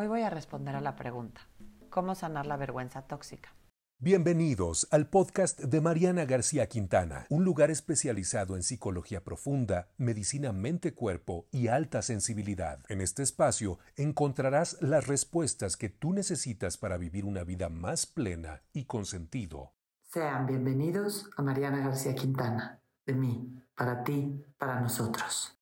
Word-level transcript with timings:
Hoy 0.00 0.06
voy 0.06 0.22
a 0.22 0.30
responder 0.30 0.74
a 0.76 0.80
la 0.80 0.96
pregunta, 0.96 1.42
¿cómo 1.90 2.14
sanar 2.14 2.46
la 2.46 2.56
vergüenza 2.56 3.02
tóxica? 3.02 3.54
Bienvenidos 3.98 4.88
al 4.90 5.10
podcast 5.10 5.60
de 5.60 5.82
Mariana 5.82 6.24
García 6.24 6.66
Quintana, 6.68 7.26
un 7.28 7.44
lugar 7.44 7.70
especializado 7.70 8.56
en 8.56 8.62
psicología 8.62 9.22
profunda, 9.22 9.88
medicina 9.98 10.52
mente-cuerpo 10.52 11.48
y 11.52 11.68
alta 11.68 12.00
sensibilidad. 12.00 12.78
En 12.88 13.02
este 13.02 13.22
espacio 13.22 13.78
encontrarás 13.94 14.80
las 14.80 15.06
respuestas 15.06 15.76
que 15.76 15.90
tú 15.90 16.14
necesitas 16.14 16.78
para 16.78 16.96
vivir 16.96 17.26
una 17.26 17.44
vida 17.44 17.68
más 17.68 18.06
plena 18.06 18.62
y 18.72 18.86
con 18.86 19.04
sentido. 19.04 19.74
Sean 20.00 20.46
bienvenidos 20.46 21.28
a 21.36 21.42
Mariana 21.42 21.80
García 21.80 22.14
Quintana, 22.14 22.80
de 23.04 23.12
mí, 23.12 23.54
para 23.74 24.02
ti, 24.02 24.46
para 24.56 24.80
nosotros. 24.80 25.60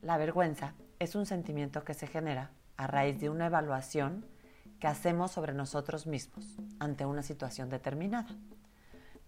La 0.00 0.16
vergüenza 0.16 0.76
es 0.98 1.14
un 1.14 1.26
sentimiento 1.26 1.84
que 1.84 1.92
se 1.92 2.06
genera 2.06 2.52
a 2.80 2.86
raíz 2.86 3.20
de 3.20 3.28
una 3.28 3.46
evaluación 3.46 4.24
que 4.78 4.86
hacemos 4.86 5.30
sobre 5.30 5.52
nosotros 5.52 6.06
mismos 6.06 6.56
ante 6.78 7.04
una 7.04 7.22
situación 7.22 7.68
determinada. 7.68 8.30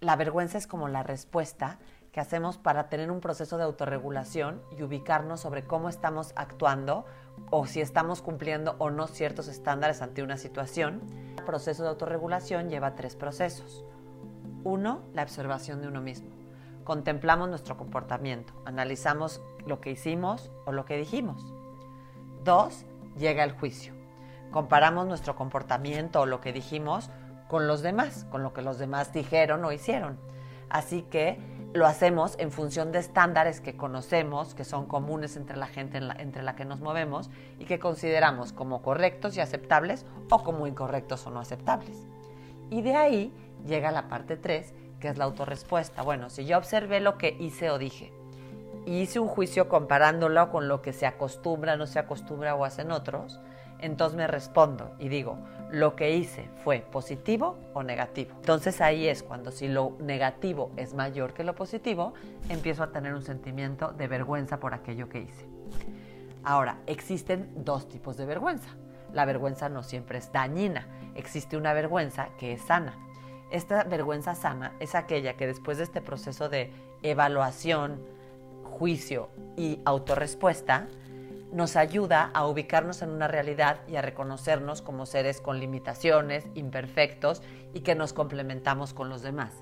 La 0.00 0.16
vergüenza 0.16 0.56
es 0.56 0.66
como 0.66 0.88
la 0.88 1.02
respuesta 1.02 1.78
que 2.12 2.20
hacemos 2.20 2.56
para 2.56 2.88
tener 2.88 3.10
un 3.10 3.20
proceso 3.20 3.58
de 3.58 3.64
autorregulación 3.64 4.62
y 4.76 4.82
ubicarnos 4.82 5.40
sobre 5.40 5.64
cómo 5.64 5.90
estamos 5.90 6.32
actuando 6.34 7.04
o 7.50 7.66
si 7.66 7.82
estamos 7.82 8.22
cumpliendo 8.22 8.74
o 8.78 8.90
no 8.90 9.06
ciertos 9.06 9.48
estándares 9.48 10.00
ante 10.00 10.22
una 10.22 10.38
situación. 10.38 11.02
El 11.36 11.44
proceso 11.44 11.82
de 11.82 11.90
autorregulación 11.90 12.70
lleva 12.70 12.94
tres 12.94 13.16
procesos. 13.16 13.84
Uno, 14.64 15.02
la 15.12 15.24
observación 15.24 15.82
de 15.82 15.88
uno 15.88 16.00
mismo. 16.00 16.30
Contemplamos 16.84 17.50
nuestro 17.50 17.76
comportamiento, 17.76 18.54
analizamos 18.64 19.42
lo 19.66 19.82
que 19.82 19.90
hicimos 19.90 20.50
o 20.64 20.72
lo 20.72 20.86
que 20.86 20.96
dijimos. 20.96 21.52
Dos, 22.44 22.86
llega 23.16 23.44
el 23.44 23.52
juicio. 23.52 23.94
Comparamos 24.50 25.06
nuestro 25.06 25.34
comportamiento 25.36 26.20
o 26.20 26.26
lo 26.26 26.40
que 26.40 26.52
dijimos 26.52 27.10
con 27.48 27.66
los 27.66 27.82
demás, 27.82 28.26
con 28.30 28.42
lo 28.42 28.52
que 28.52 28.62
los 28.62 28.78
demás 28.78 29.12
dijeron 29.12 29.64
o 29.64 29.72
hicieron. 29.72 30.18
Así 30.68 31.02
que 31.02 31.38
lo 31.74 31.86
hacemos 31.86 32.36
en 32.38 32.50
función 32.50 32.92
de 32.92 32.98
estándares 32.98 33.60
que 33.60 33.76
conocemos, 33.76 34.54
que 34.54 34.64
son 34.64 34.86
comunes 34.86 35.36
entre 35.36 35.56
la 35.56 35.66
gente 35.66 36.00
entre 36.18 36.42
la 36.42 36.54
que 36.54 36.64
nos 36.64 36.80
movemos 36.80 37.30
y 37.58 37.64
que 37.64 37.78
consideramos 37.78 38.52
como 38.52 38.82
correctos 38.82 39.36
y 39.36 39.40
aceptables 39.40 40.06
o 40.30 40.42
como 40.42 40.66
incorrectos 40.66 41.26
o 41.26 41.30
no 41.30 41.40
aceptables. 41.40 42.06
Y 42.70 42.82
de 42.82 42.94
ahí 42.94 43.32
llega 43.66 43.90
la 43.90 44.08
parte 44.08 44.36
3, 44.36 44.74
que 45.00 45.08
es 45.08 45.18
la 45.18 45.24
autorrespuesta. 45.24 46.02
Bueno, 46.02 46.30
si 46.30 46.44
yo 46.44 46.56
observé 46.56 47.00
lo 47.00 47.18
que 47.18 47.36
hice 47.38 47.70
o 47.70 47.78
dije 47.78 48.12
hice 48.86 49.20
un 49.20 49.28
juicio 49.28 49.68
comparándolo 49.68 50.50
con 50.50 50.68
lo 50.68 50.82
que 50.82 50.92
se 50.92 51.06
acostumbra, 51.06 51.76
no 51.76 51.86
se 51.86 51.98
acostumbra 51.98 52.54
o 52.54 52.64
hacen 52.64 52.92
otros, 52.92 53.40
entonces 53.78 54.16
me 54.16 54.26
respondo 54.26 54.94
y 54.98 55.08
digo, 55.08 55.38
lo 55.70 55.96
que 55.96 56.14
hice 56.16 56.48
fue 56.62 56.86
positivo 56.90 57.58
o 57.74 57.82
negativo. 57.82 58.32
Entonces 58.36 58.80
ahí 58.80 59.08
es 59.08 59.22
cuando 59.22 59.50
si 59.50 59.68
lo 59.68 59.96
negativo 60.00 60.70
es 60.76 60.94
mayor 60.94 61.34
que 61.34 61.44
lo 61.44 61.54
positivo, 61.54 62.14
empiezo 62.48 62.82
a 62.82 62.92
tener 62.92 63.14
un 63.14 63.22
sentimiento 63.22 63.92
de 63.92 64.06
vergüenza 64.06 64.60
por 64.60 64.74
aquello 64.74 65.08
que 65.08 65.20
hice. 65.20 65.46
Ahora, 66.44 66.78
existen 66.86 67.50
dos 67.56 67.88
tipos 67.88 68.16
de 68.16 68.26
vergüenza. 68.26 68.68
La 69.12 69.24
vergüenza 69.24 69.68
no 69.68 69.82
siempre 69.82 70.18
es 70.18 70.32
dañina, 70.32 70.86
existe 71.14 71.56
una 71.56 71.72
vergüenza 71.72 72.28
que 72.38 72.52
es 72.52 72.62
sana. 72.62 72.96
Esta 73.50 73.84
vergüenza 73.84 74.34
sana 74.34 74.72
es 74.80 74.94
aquella 74.94 75.34
que 75.34 75.46
después 75.46 75.78
de 75.78 75.84
este 75.84 76.00
proceso 76.00 76.48
de 76.48 76.72
evaluación, 77.02 78.00
juicio 78.72 79.28
y 79.56 79.80
autorrespuesta, 79.84 80.88
nos 81.52 81.76
ayuda 81.76 82.30
a 82.32 82.46
ubicarnos 82.46 83.02
en 83.02 83.10
una 83.10 83.28
realidad 83.28 83.80
y 83.86 83.96
a 83.96 84.02
reconocernos 84.02 84.80
como 84.80 85.04
seres 85.04 85.40
con 85.40 85.60
limitaciones, 85.60 86.46
imperfectos 86.54 87.42
y 87.74 87.80
que 87.80 87.94
nos 87.94 88.12
complementamos 88.12 88.94
con 88.94 89.10
los 89.10 89.22
demás. 89.22 89.52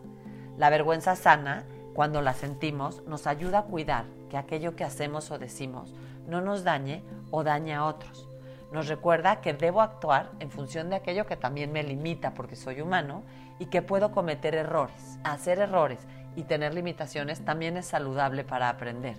La 0.57 0.71
vergüenza 0.71 1.17
sana, 1.17 1.65
cuando 1.93 2.23
la 2.23 2.33
sentimos, 2.33 3.03
nos 3.07 3.27
ayuda 3.27 3.61
a 3.61 3.65
cuidar 3.65 4.05
que 4.31 4.37
aquello 4.37 4.77
que 4.77 4.85
hacemos 4.85 5.31
o 5.31 5.39
decimos 5.39 5.93
no 6.29 6.41
nos 6.41 6.63
dañe 6.63 7.03
o 7.31 7.43
dañe 7.43 7.75
a 7.75 7.85
otros. 7.85 8.29
Nos 8.73 8.87
recuerda 8.87 9.41
que 9.41 9.53
debo 9.53 9.83
actuar 9.83 10.31
en 10.39 10.51
función 10.51 10.91
de 10.91 10.97
aquello 10.97 11.27
que 11.27 11.37
también 11.37 11.73
me 11.73 11.83
limita 11.83 12.35
porque 12.35 12.55
soy 12.55 12.81
humano 12.81 13.25
y 13.59 13.67
que 13.67 13.83
puedo 13.83 14.13
cometer 14.13 14.55
errores. 14.55 15.19
Hacer 15.25 15.59
errores 15.59 15.99
y 16.37 16.45
tener 16.45 16.75
limitaciones 16.75 17.45
también 17.45 17.77
es 17.77 17.87
saludable 17.87 18.45
para 18.45 18.69
aprender. 18.69 19.17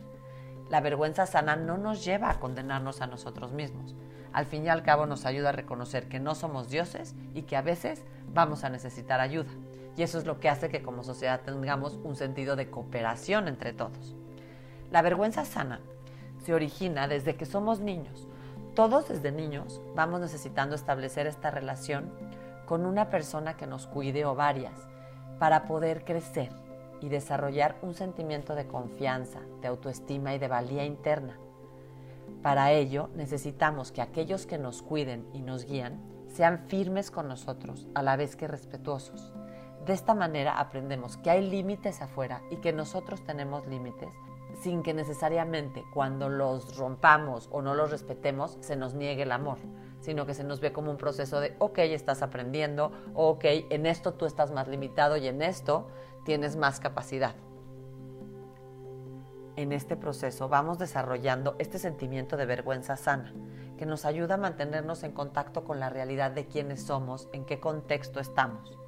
La 0.69 0.79
vergüenza 0.79 1.25
sana 1.25 1.55
no 1.55 1.77
nos 1.77 2.05
lleva 2.05 2.29
a 2.29 2.39
condenarnos 2.39 3.01
a 3.01 3.07
nosotros 3.07 3.51
mismos. 3.51 3.93
Al 4.31 4.45
fin 4.45 4.65
y 4.65 4.69
al 4.69 4.83
cabo 4.83 5.05
nos 5.05 5.25
ayuda 5.25 5.49
a 5.49 5.53
reconocer 5.53 6.07
que 6.07 6.21
no 6.21 6.35
somos 6.35 6.69
dioses 6.69 7.15
y 7.33 7.41
que 7.41 7.57
a 7.57 7.61
veces 7.61 8.03
vamos 8.33 8.63
a 8.63 8.69
necesitar 8.69 9.19
ayuda. 9.19 9.51
Y 9.97 10.03
eso 10.03 10.17
es 10.17 10.25
lo 10.25 10.39
que 10.39 10.47
hace 10.47 10.69
que 10.69 10.81
como 10.81 11.03
sociedad 11.03 11.41
tengamos 11.41 11.99
un 12.03 12.15
sentido 12.15 12.55
de 12.55 12.69
cooperación 12.69 13.49
entre 13.49 13.73
todos. 13.73 14.15
La 14.89 15.01
vergüenza 15.01 15.43
sana 15.43 15.81
se 16.45 16.53
origina 16.53 17.09
desde 17.09 17.35
que 17.35 17.45
somos 17.45 17.81
niños. 17.81 18.27
Todos 18.73 19.09
desde 19.09 19.33
niños 19.33 19.81
vamos 19.95 20.21
necesitando 20.21 20.75
establecer 20.75 21.27
esta 21.27 21.51
relación 21.51 22.09
con 22.65 22.85
una 22.85 23.09
persona 23.09 23.57
que 23.57 23.67
nos 23.67 23.87
cuide 23.87 24.23
o 24.23 24.33
varias 24.33 24.87
para 25.39 25.65
poder 25.65 26.05
crecer 26.05 26.60
y 27.01 27.09
desarrollar 27.09 27.77
un 27.81 27.93
sentimiento 27.93 28.55
de 28.55 28.67
confianza, 28.67 29.39
de 29.61 29.67
autoestima 29.67 30.33
y 30.33 30.39
de 30.39 30.47
valía 30.47 30.85
interna. 30.85 31.37
Para 32.41 32.71
ello 32.71 33.09
necesitamos 33.15 33.91
que 33.91 34.01
aquellos 34.01 34.45
que 34.45 34.57
nos 34.57 34.81
cuiden 34.81 35.27
y 35.33 35.41
nos 35.41 35.65
guían 35.65 35.99
sean 36.27 36.65
firmes 36.67 37.11
con 37.11 37.27
nosotros, 37.27 37.87
a 37.93 38.01
la 38.01 38.15
vez 38.15 38.35
que 38.35 38.47
respetuosos. 38.47 39.33
De 39.85 39.93
esta 39.93 40.13
manera 40.13 40.59
aprendemos 40.59 41.17
que 41.17 41.29
hay 41.29 41.49
límites 41.49 42.01
afuera 42.01 42.41
y 42.49 42.57
que 42.57 42.71
nosotros 42.71 43.23
tenemos 43.25 43.67
límites 43.67 44.09
sin 44.61 44.83
que 44.83 44.93
necesariamente 44.93 45.83
cuando 45.93 46.29
los 46.29 46.77
rompamos 46.77 47.49
o 47.51 47.61
no 47.61 47.73
los 47.73 47.91
respetemos 47.91 48.57
se 48.61 48.75
nos 48.75 48.93
niegue 48.93 49.23
el 49.23 49.31
amor, 49.31 49.57
sino 50.01 50.25
que 50.25 50.33
se 50.33 50.43
nos 50.43 50.59
ve 50.59 50.73
como 50.73 50.91
un 50.91 50.97
proceso 50.97 51.39
de, 51.39 51.55
ok, 51.59 51.79
estás 51.79 52.21
aprendiendo, 52.21 52.91
ok, 53.13 53.45
en 53.69 53.85
esto 53.85 54.15
tú 54.15 54.25
estás 54.25 54.51
más 54.51 54.67
limitado 54.67 55.15
y 55.15 55.27
en 55.27 55.41
esto 55.41 55.87
tienes 56.25 56.57
más 56.57 56.79
capacidad. 56.79 57.35
En 59.55 59.71
este 59.71 59.95
proceso 59.95 60.49
vamos 60.49 60.79
desarrollando 60.79 61.55
este 61.59 61.77
sentimiento 61.77 62.35
de 62.35 62.45
vergüenza 62.45 62.97
sana, 62.97 63.33
que 63.77 63.85
nos 63.85 64.05
ayuda 64.05 64.35
a 64.35 64.37
mantenernos 64.37 65.03
en 65.03 65.11
contacto 65.11 65.63
con 65.63 65.79
la 65.79 65.89
realidad 65.89 66.31
de 66.31 66.47
quiénes 66.47 66.83
somos, 66.83 67.29
en 67.31 67.45
qué 67.45 67.59
contexto 67.59 68.19
estamos. 68.19 68.80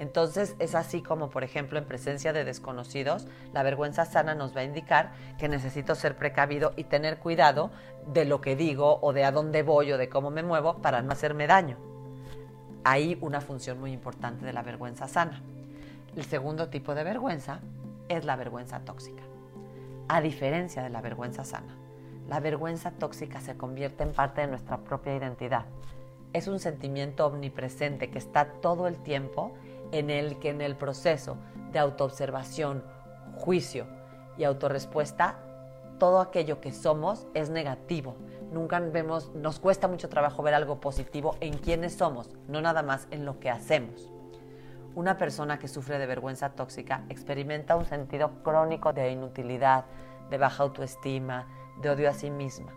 Entonces 0.00 0.56
es 0.58 0.74
así 0.74 1.02
como, 1.02 1.28
por 1.28 1.44
ejemplo, 1.44 1.78
en 1.78 1.84
presencia 1.84 2.32
de 2.32 2.42
desconocidos, 2.42 3.26
la 3.52 3.62
vergüenza 3.62 4.06
sana 4.06 4.34
nos 4.34 4.56
va 4.56 4.62
a 4.62 4.64
indicar 4.64 5.12
que 5.38 5.46
necesito 5.46 5.94
ser 5.94 6.16
precavido 6.16 6.72
y 6.74 6.84
tener 6.84 7.18
cuidado 7.18 7.70
de 8.06 8.24
lo 8.24 8.40
que 8.40 8.56
digo 8.56 8.98
o 9.02 9.12
de 9.12 9.24
a 9.24 9.30
dónde 9.30 9.62
voy 9.62 9.92
o 9.92 9.98
de 9.98 10.08
cómo 10.08 10.30
me 10.30 10.42
muevo 10.42 10.78
para 10.78 11.02
no 11.02 11.12
hacerme 11.12 11.46
daño. 11.46 11.76
Hay 12.82 13.18
una 13.20 13.42
función 13.42 13.78
muy 13.78 13.92
importante 13.92 14.46
de 14.46 14.54
la 14.54 14.62
vergüenza 14.62 15.06
sana. 15.06 15.42
El 16.16 16.24
segundo 16.24 16.70
tipo 16.70 16.94
de 16.94 17.04
vergüenza 17.04 17.60
es 18.08 18.24
la 18.24 18.36
vergüenza 18.36 18.80
tóxica. 18.80 19.22
A 20.08 20.22
diferencia 20.22 20.82
de 20.82 20.88
la 20.88 21.02
vergüenza 21.02 21.44
sana, 21.44 21.76
la 22.26 22.40
vergüenza 22.40 22.90
tóxica 22.90 23.42
se 23.42 23.58
convierte 23.58 24.02
en 24.04 24.14
parte 24.14 24.40
de 24.40 24.46
nuestra 24.46 24.78
propia 24.78 25.14
identidad. 25.14 25.66
Es 26.32 26.48
un 26.48 26.58
sentimiento 26.58 27.26
omnipresente 27.26 28.08
que 28.08 28.18
está 28.18 28.46
todo 28.46 28.88
el 28.88 28.96
tiempo 28.96 29.52
en 29.92 30.10
el 30.10 30.38
que 30.38 30.50
en 30.50 30.60
el 30.60 30.76
proceso 30.76 31.36
de 31.72 31.78
autoobservación, 31.78 32.84
juicio 33.36 33.86
y 34.36 34.44
autorrespuesta, 34.44 35.38
todo 35.98 36.20
aquello 36.20 36.60
que 36.60 36.72
somos 36.72 37.26
es 37.34 37.50
negativo. 37.50 38.16
Nunca 38.52 38.80
vemos, 38.80 39.30
nos 39.34 39.60
cuesta 39.60 39.86
mucho 39.86 40.08
trabajo 40.08 40.42
ver 40.42 40.54
algo 40.54 40.80
positivo 40.80 41.36
en 41.40 41.58
quiénes 41.58 41.94
somos, 41.94 42.30
no 42.48 42.60
nada 42.60 42.82
más 42.82 43.06
en 43.10 43.24
lo 43.24 43.38
que 43.38 43.50
hacemos. 43.50 44.10
Una 44.94 45.18
persona 45.18 45.60
que 45.60 45.68
sufre 45.68 45.98
de 45.98 46.06
vergüenza 46.06 46.50
tóxica 46.50 47.04
experimenta 47.08 47.76
un 47.76 47.84
sentido 47.84 48.42
crónico 48.42 48.92
de 48.92 49.12
inutilidad, 49.12 49.84
de 50.30 50.38
baja 50.38 50.64
autoestima, 50.64 51.46
de 51.80 51.90
odio 51.90 52.10
a 52.10 52.14
sí 52.14 52.30
misma. 52.30 52.72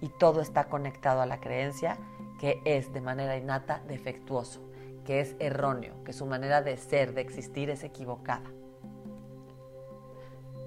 Y 0.00 0.08
todo 0.08 0.40
está 0.40 0.64
conectado 0.64 1.20
a 1.20 1.26
la 1.26 1.38
creencia 1.38 1.96
que 2.40 2.60
es 2.64 2.92
de 2.92 3.00
manera 3.00 3.36
innata 3.36 3.82
defectuoso, 3.86 4.60
que 5.04 5.20
es 5.20 5.36
erróneo, 5.38 6.02
que 6.04 6.12
su 6.12 6.26
manera 6.26 6.62
de 6.62 6.76
ser, 6.76 7.14
de 7.14 7.20
existir 7.20 7.70
es 7.70 7.84
equivocada. 7.84 8.50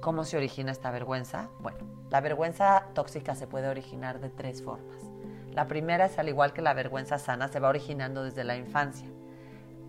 ¿Cómo 0.02 0.24
se 0.24 0.38
origina 0.38 0.72
esta 0.72 0.92
vergüenza? 0.92 1.50
Bueno, 1.60 1.80
la 2.10 2.22
vergüenza 2.22 2.86
tóxica 2.94 3.36
se 3.36 3.48
puede 3.48 3.68
originar 3.68 4.20
de 4.20 4.30
tres 4.30 4.64
formas. 4.64 5.04
La 5.52 5.68
primera 5.68 6.06
es 6.06 6.20
al 6.20 6.30
igual 6.30 6.54
que 6.54 6.62
la 6.62 6.74
vergüenza 6.74 7.18
sana, 7.18 7.48
se 7.48 7.60
va 7.60 7.70
originando 7.70 8.24
desde 8.24 8.44
la 8.44 8.56
infancia. 8.56 9.08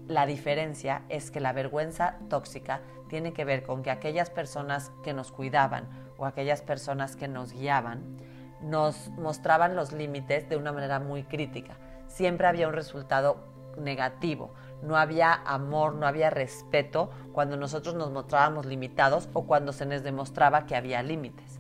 La 0.06 0.25
diferencia 0.25 1.03
es 1.11 1.31
que 1.31 1.41
la 1.41 1.53
vergüenza 1.53 2.17
tóxica 2.31 2.81
tiene 3.09 3.35
que 3.35 3.45
ver 3.45 3.62
con 3.62 3.83
que 3.83 3.91
aquellas 3.91 4.31
personas 4.31 4.91
que 5.05 5.12
nos 5.12 5.31
cuidaban 5.31 5.87
o 6.17 6.25
aquellas 6.25 6.62
personas 6.62 7.17
que 7.17 7.29
nos 7.29 7.53
guiaban 7.53 8.17
nos 8.62 9.11
mostraban 9.11 9.77
los 9.77 9.93
límites 9.93 10.49
de 10.49 10.56
una 10.56 10.73
manera 10.73 10.99
muy 10.99 11.23
crítica. 11.25 11.77
siempre 12.09 12.47
había 12.47 12.69
un 12.69 12.75
resultado 12.75 13.48
negativo. 13.78 14.50
No 14.82 14.96
había 14.96 15.32
amor, 15.32 15.94
no 15.94 16.06
había 16.06 16.30
respeto 16.30 17.10
cuando 17.32 17.56
nosotros 17.56 17.94
nos 17.94 18.10
mostrábamos 18.10 18.66
limitados 18.66 19.28
o 19.32 19.44
cuando 19.44 19.72
se 19.72 19.86
nos 19.86 20.02
demostraba 20.02 20.66
que 20.66 20.76
había 20.76 21.02
límites. 21.02 21.58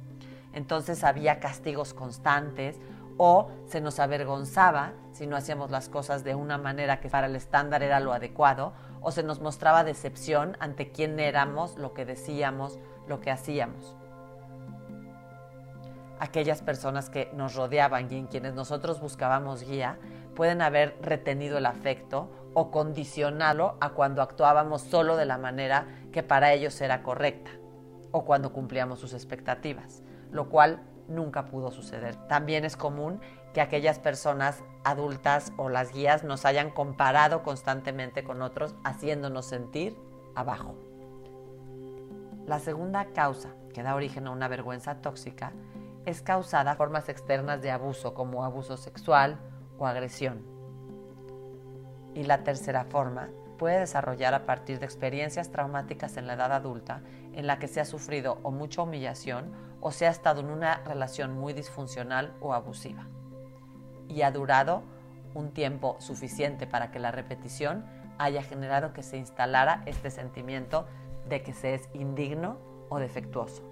Entonces 0.52 1.04
había 1.04 1.40
castigos 1.40 1.94
constantes 1.94 2.78
o 3.16 3.50
se 3.66 3.80
nos 3.80 3.98
avergonzaba 3.98 4.92
si 5.12 5.26
no 5.26 5.36
hacíamos 5.36 5.70
las 5.70 5.88
cosas 5.88 6.24
de 6.24 6.34
una 6.34 6.56
manera 6.56 7.00
que 7.00 7.08
para 7.08 7.26
el 7.26 7.36
estándar 7.36 7.82
era 7.82 8.00
lo 8.00 8.12
adecuado 8.12 8.72
o 9.00 9.10
se 9.10 9.22
nos 9.22 9.40
mostraba 9.40 9.84
decepción 9.84 10.56
ante 10.60 10.90
quién 10.90 11.18
éramos, 11.20 11.76
lo 11.76 11.92
que 11.92 12.04
decíamos, 12.04 12.78
lo 13.06 13.20
que 13.20 13.30
hacíamos. 13.30 13.96
Aquellas 16.20 16.62
personas 16.62 17.10
que 17.10 17.30
nos 17.34 17.54
rodeaban 17.54 18.10
y 18.10 18.16
en 18.16 18.26
quienes 18.26 18.54
nosotros 18.54 19.00
buscábamos 19.00 19.62
guía 19.62 19.98
pueden 20.38 20.62
haber 20.62 20.96
retenido 21.02 21.58
el 21.58 21.66
afecto 21.66 22.30
o 22.54 22.70
condicionarlo 22.70 23.76
a 23.80 23.90
cuando 23.90 24.22
actuábamos 24.22 24.82
solo 24.82 25.16
de 25.16 25.24
la 25.24 25.36
manera 25.36 25.88
que 26.12 26.22
para 26.22 26.52
ellos 26.52 26.80
era 26.80 27.02
correcta 27.02 27.50
o 28.12 28.24
cuando 28.24 28.52
cumplíamos 28.52 29.00
sus 29.00 29.14
expectativas, 29.14 30.04
lo 30.30 30.48
cual 30.48 30.80
nunca 31.08 31.46
pudo 31.46 31.72
suceder. 31.72 32.14
También 32.28 32.64
es 32.64 32.76
común 32.76 33.20
que 33.52 33.60
aquellas 33.60 33.98
personas 33.98 34.62
adultas 34.84 35.52
o 35.56 35.70
las 35.70 35.92
guías 35.92 36.22
nos 36.22 36.44
hayan 36.44 36.70
comparado 36.70 37.42
constantemente 37.42 38.22
con 38.22 38.40
otros, 38.40 38.76
haciéndonos 38.84 39.44
sentir 39.44 39.96
abajo. 40.36 40.76
La 42.46 42.60
segunda 42.60 43.06
causa 43.06 43.48
que 43.74 43.82
da 43.82 43.96
origen 43.96 44.28
a 44.28 44.30
una 44.30 44.46
vergüenza 44.46 45.00
tóxica 45.00 45.50
es 46.06 46.22
causada 46.22 46.76
por 46.76 46.86
formas 46.86 47.08
externas 47.08 47.60
de 47.60 47.72
abuso 47.72 48.14
como 48.14 48.44
abuso 48.44 48.76
sexual 48.76 49.40
o 49.78 49.86
agresión. 49.86 50.44
Y 52.14 52.24
la 52.24 52.42
tercera 52.44 52.84
forma 52.84 53.28
puede 53.58 53.80
desarrollar 53.80 54.34
a 54.34 54.46
partir 54.46 54.78
de 54.78 54.86
experiencias 54.86 55.50
traumáticas 55.50 56.16
en 56.16 56.26
la 56.26 56.34
edad 56.34 56.52
adulta 56.52 57.02
en 57.32 57.46
la 57.46 57.58
que 57.58 57.68
se 57.68 57.80
ha 57.80 57.84
sufrido 57.84 58.38
o 58.42 58.50
mucha 58.50 58.82
humillación 58.82 59.52
o 59.80 59.90
se 59.90 60.06
ha 60.06 60.10
estado 60.10 60.40
en 60.40 60.50
una 60.50 60.78
relación 60.84 61.32
muy 61.32 61.52
disfuncional 61.52 62.34
o 62.40 62.54
abusiva. 62.54 63.06
Y 64.08 64.22
ha 64.22 64.30
durado 64.30 64.82
un 65.34 65.52
tiempo 65.52 65.96
suficiente 66.00 66.66
para 66.66 66.90
que 66.90 66.98
la 66.98 67.10
repetición 67.10 67.84
haya 68.18 68.42
generado 68.42 68.92
que 68.92 69.02
se 69.02 69.18
instalara 69.18 69.82
este 69.86 70.10
sentimiento 70.10 70.86
de 71.28 71.42
que 71.42 71.52
se 71.52 71.74
es 71.74 71.88
indigno 71.92 72.58
o 72.88 72.98
defectuoso. 72.98 73.67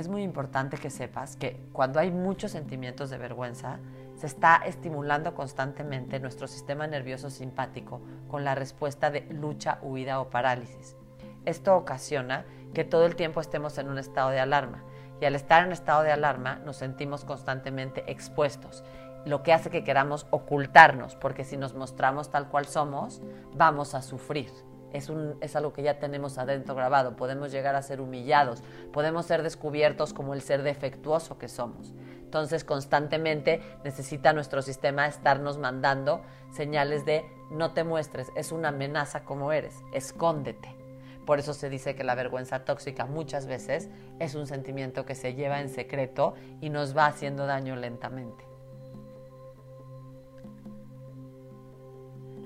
Es 0.00 0.08
muy 0.08 0.22
importante 0.22 0.78
que 0.78 0.88
sepas 0.88 1.36
que 1.36 1.60
cuando 1.74 2.00
hay 2.00 2.10
muchos 2.10 2.52
sentimientos 2.52 3.10
de 3.10 3.18
vergüenza, 3.18 3.80
se 4.16 4.26
está 4.26 4.62
estimulando 4.64 5.34
constantemente 5.34 6.18
nuestro 6.20 6.46
sistema 6.46 6.86
nervioso 6.86 7.28
simpático 7.28 8.00
con 8.26 8.42
la 8.42 8.54
respuesta 8.54 9.10
de 9.10 9.26
lucha, 9.30 9.78
huida 9.82 10.20
o 10.20 10.30
parálisis. 10.30 10.96
Esto 11.44 11.76
ocasiona 11.76 12.46
que 12.72 12.84
todo 12.84 13.04
el 13.04 13.14
tiempo 13.14 13.42
estemos 13.42 13.76
en 13.76 13.90
un 13.90 13.98
estado 13.98 14.30
de 14.30 14.40
alarma 14.40 14.84
y 15.20 15.26
al 15.26 15.34
estar 15.34 15.66
en 15.66 15.72
estado 15.72 16.02
de 16.02 16.12
alarma 16.12 16.60
nos 16.64 16.78
sentimos 16.78 17.26
constantemente 17.26 18.10
expuestos, 18.10 18.82
lo 19.26 19.42
que 19.42 19.52
hace 19.52 19.68
que 19.68 19.84
queramos 19.84 20.26
ocultarnos, 20.30 21.14
porque 21.16 21.44
si 21.44 21.58
nos 21.58 21.74
mostramos 21.74 22.30
tal 22.30 22.48
cual 22.48 22.64
somos, 22.64 23.20
vamos 23.52 23.94
a 23.94 24.00
sufrir. 24.00 24.50
Es, 24.92 25.08
un, 25.08 25.36
es, 25.40 25.56
algo 25.56 25.72
que 25.72 25.82
ya 25.82 25.98
tenemos 25.98 26.38
adentro 26.38 26.74
grabado. 26.74 27.16
Podemos 27.16 27.52
llegar 27.52 27.74
a 27.74 27.82
ser 27.82 28.00
humillados, 28.00 28.62
podemos 28.92 29.26
ser 29.26 29.42
descubiertos 29.42 30.12
como 30.12 30.34
el 30.34 30.42
ser 30.42 30.62
defectuoso 30.62 31.38
que 31.38 31.48
somos. 31.48 31.94
Entonces 32.30 32.62
constantemente 32.64 33.60
necesita 33.84 34.32
nuestro 34.32 34.62
sistema 34.62 35.06
estarnos 35.06 35.58
mandando 35.58 36.22
señales 36.52 37.04
de 37.04 37.24
no 37.50 37.72
te 37.72 37.82
muestres, 37.82 38.30
es 38.36 38.52
una 38.52 38.68
amenaza 38.68 39.24
como 39.24 39.52
eres, 39.52 39.74
escóndete. 39.92 40.76
Por 41.26 41.38
eso 41.38 41.54
se 41.54 41.68
dice 41.68 41.94
que 41.94 42.04
la 42.04 42.14
vergüenza 42.14 42.64
tóxica 42.64 43.06
muchas 43.06 43.46
veces 43.46 43.88
es 44.18 44.34
un 44.34 44.46
sentimiento 44.46 45.04
que 45.04 45.14
se 45.14 45.34
lleva 45.34 45.60
en 45.60 45.68
secreto 45.68 46.34
y 46.60 46.70
nos 46.70 46.96
va 46.96 47.06
haciendo 47.06 47.46
daño 47.46 47.76
lentamente. 47.76 48.49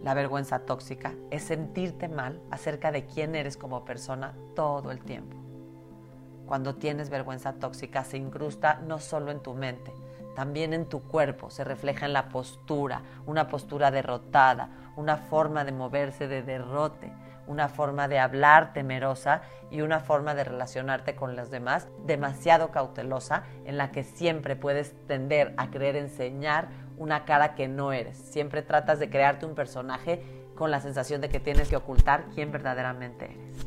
La 0.05 0.13
vergüenza 0.13 0.59
tóxica 0.67 1.15
es 1.31 1.45
sentirte 1.45 2.09
mal 2.09 2.39
acerca 2.51 2.93
de 2.93 3.07
quién 3.07 3.35
eres 3.35 3.57
como 3.57 3.87
persona 3.87 4.35
todo 4.55 4.91
el 4.91 4.99
tiempo. 4.99 5.35
Cuando 6.45 6.75
tienes 6.75 7.09
vergüenza 7.09 7.55
tóxica 7.55 8.05
se 8.05 8.19
incrusta 8.19 8.81
no 8.87 8.99
solo 8.99 9.31
en 9.31 9.41
tu 9.41 9.55
mente, 9.55 9.95
también 10.37 10.75
en 10.75 10.91
tu 10.91 11.01
cuerpo, 11.05 11.49
se 11.49 11.65
refleja 11.65 12.05
en 12.05 12.13
la 12.13 12.29
postura, 12.29 13.01
una 13.25 13.49
postura 13.49 13.91
derrotada, 13.91 14.69
una 14.97 15.17
forma 15.17 15.65
de 15.65 15.73
moverse 15.73 16.29
de 16.29 16.43
derrote, 16.43 17.11
una 17.47 17.71
forma 17.71 18.07
de 18.07 18.19
hablar 18.19 18.75
temerosa 18.75 19.41
y 19.71 19.81
una 19.81 20.01
forma 20.01 20.35
de 20.35 20.45
relacionarte 20.45 21.17
con 21.17 21.35
los 21.35 21.51
demás 21.51 21.89
demasiado 22.05 22.71
cautelosa 22.71 23.45
en 23.65 23.79
la 23.79 23.91
que 23.91 24.03
siempre 24.03 24.55
puedes 24.55 24.95
tender 25.07 25.55
a 25.57 25.71
querer 25.71 25.97
enseñar 25.97 26.69
una 26.99 27.25
cara 27.25 27.55
que 27.55 27.69
no 27.69 27.93
eres. 27.93 28.17
Siempre 28.17 28.63
tratas 28.63 28.99
de 28.99 29.11
crearte 29.11 29.47
un 29.47 29.55
personaje 29.55 30.23
con 30.55 30.71
la 30.71 30.81
sensación 30.81 31.21
de 31.21 31.29
que 31.29 31.41
tienes 31.41 31.69
que 31.69 31.77
ocultar 31.77 32.27
quién 32.35 32.53
verdaderamente 32.53 33.27
eres. 33.27 33.67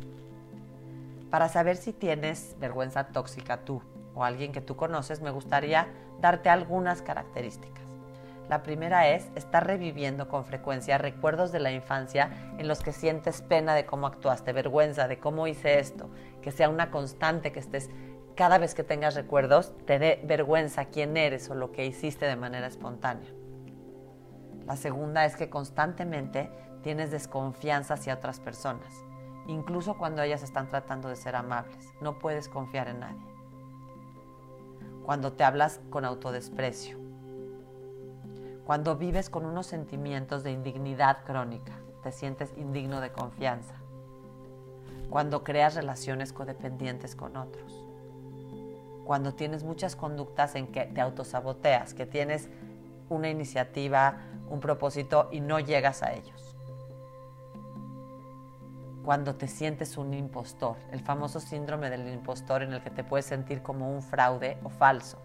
Para 1.30 1.50
saber 1.50 1.76
si 1.76 1.92
tienes 1.92 2.56
vergüenza 2.60 3.08
tóxica 3.08 3.58
tú 3.66 3.82
o 4.16 4.24
alguien 4.24 4.52
que 4.52 4.62
tú 4.62 4.76
conoces, 4.76 5.22
me 5.22 5.32
gustaría 5.32 5.88
darte 6.22 6.50
algunas 6.50 7.02
características. 7.02 7.84
La 8.50 8.64
primera 8.64 9.10
es 9.10 9.30
estar 9.36 9.68
reviviendo 9.68 10.30
con 10.30 10.46
frecuencia 10.46 10.98
recuerdos 10.98 11.52
de 11.52 11.60
la 11.60 11.72
infancia 11.72 12.30
en 12.58 12.70
los 12.70 12.80
que 12.80 12.94
sientes 12.94 13.42
pena 13.42 13.76
de 13.76 13.86
cómo 13.86 14.08
actuaste, 14.08 14.54
vergüenza 14.54 15.10
de 15.10 15.20
cómo 15.20 15.48
hice 15.48 15.80
esto, 15.80 16.10
que 16.42 16.54
sea 16.54 16.70
una 16.70 16.90
constante, 16.90 17.52
que 17.52 17.60
estés 17.60 17.90
cada 18.38 18.58
vez 18.58 18.74
que 18.74 18.86
tengas 18.86 19.16
recuerdos, 19.16 19.74
te 19.86 20.00
dé 20.00 20.22
vergüenza 20.24 20.86
quién 20.86 21.18
eres 21.18 21.50
o 21.50 21.56
lo 21.56 21.74
que 21.74 21.86
hiciste 21.86 22.26
de 22.26 22.38
manera 22.38 22.68
espontánea. 22.68 23.30
La 24.66 24.78
segunda 24.78 25.26
es 25.26 25.36
que 25.36 25.50
constantemente 25.50 26.50
tienes 26.84 27.12
desconfianza 27.12 27.96
hacia 27.96 28.14
otras 28.14 28.40
personas 28.40 29.04
incluso 29.48 29.98
cuando 29.98 30.22
ellas 30.22 30.44
están 30.44 30.68
tratando 30.68 31.10
de 31.10 31.16
ser 31.16 31.36
amables. 31.36 31.94
No 32.02 32.20
puedes 32.20 32.48
confiar 32.50 32.88
en 32.90 33.00
nadie. 33.00 33.26
Cuando 35.04 35.34
te 35.34 35.44
hablas 35.44 35.80
con 35.90 36.06
autodesprecio. 36.06 36.98
Cuando 38.66 38.98
vives 38.98 39.30
con 39.30 39.46
unos 39.46 39.66
sentimientos 39.66 40.44
de 40.44 40.52
indignidad 40.52 41.24
crónica, 41.24 41.72
te 42.04 42.12
sientes 42.12 42.54
indigno 42.58 43.00
de 43.00 43.14
confianza. 43.14 43.76
Cuando 45.10 45.46
creas 45.46 45.76
relaciones 45.76 46.34
codependientes 46.34 47.16
con 47.16 47.38
otros. 47.38 47.77
Cuando 49.08 49.34
tienes 49.34 49.64
muchas 49.64 49.96
conductas 49.96 50.56
en 50.56 50.68
que 50.68 50.86
te 50.86 51.00
autosaboteas, 51.00 51.94
que 51.94 52.06
tienes 52.06 52.50
una 53.10 53.30
iniciativa, 53.30 54.18
un 54.50 54.60
propósito 54.60 55.30
y 55.32 55.40
no 55.40 55.62
llegas 55.62 56.04
a 56.04 56.14
ellos 56.14 56.58
cuando 59.08 59.36
te 59.36 59.48
sientes 59.48 59.96
un 59.98 60.14
impostor, 60.14 60.76
el 60.92 61.00
famoso 61.00 61.40
síndrome 61.40 61.90
del 61.90 62.10
impostor 62.10 62.62
en 62.62 62.74
el 62.74 62.82
que 62.82 62.90
te 62.90 63.06
puedes 63.06 63.26
sentir 63.26 63.62
como 63.62 63.90
un 63.90 64.02
fraude 64.02 64.58
o 64.64 64.70
falso. 64.70 65.18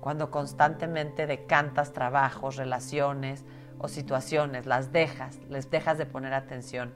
Cuando 0.00 0.30
constantemente 0.30 1.26
decantas 1.26 1.92
trabajos, 1.92 2.54
relaciones 2.54 3.44
o 3.80 3.88
situaciones, 3.88 4.66
las 4.66 4.92
dejas, 4.92 5.40
les 5.48 5.68
dejas 5.68 5.98
de 5.98 6.06
poner 6.06 6.34
atención. 6.34 6.94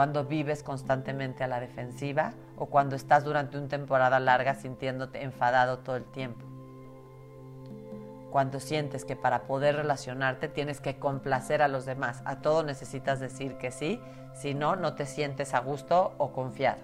Cuando 0.00 0.24
vives 0.24 0.62
constantemente 0.62 1.44
a 1.44 1.46
la 1.46 1.60
defensiva 1.60 2.32
o 2.56 2.70
cuando 2.70 2.96
estás 2.96 3.22
durante 3.22 3.58
una 3.58 3.68
temporada 3.68 4.18
larga 4.18 4.54
sintiéndote 4.54 5.22
enfadado 5.22 5.80
todo 5.80 5.96
el 5.96 6.06
tiempo 6.06 6.46
cuando 8.30 8.60
sientes 8.60 9.04
que 9.04 9.14
para 9.14 9.42
poder 9.42 9.76
relacionarte 9.76 10.48
tienes 10.48 10.80
que 10.80 10.98
complacer 10.98 11.60
a 11.60 11.68
los 11.68 11.84
demás. 11.84 12.22
A 12.24 12.40
todo 12.40 12.62
necesitas 12.62 13.20
decir 13.20 13.58
que 13.58 13.70
sí, 13.70 14.00
si 14.32 14.54
no, 14.54 14.74
no 14.74 14.94
te 14.94 15.04
sientes 15.04 15.52
a 15.52 15.58
gusto 15.58 16.14
o 16.16 16.32
confiado. 16.32 16.80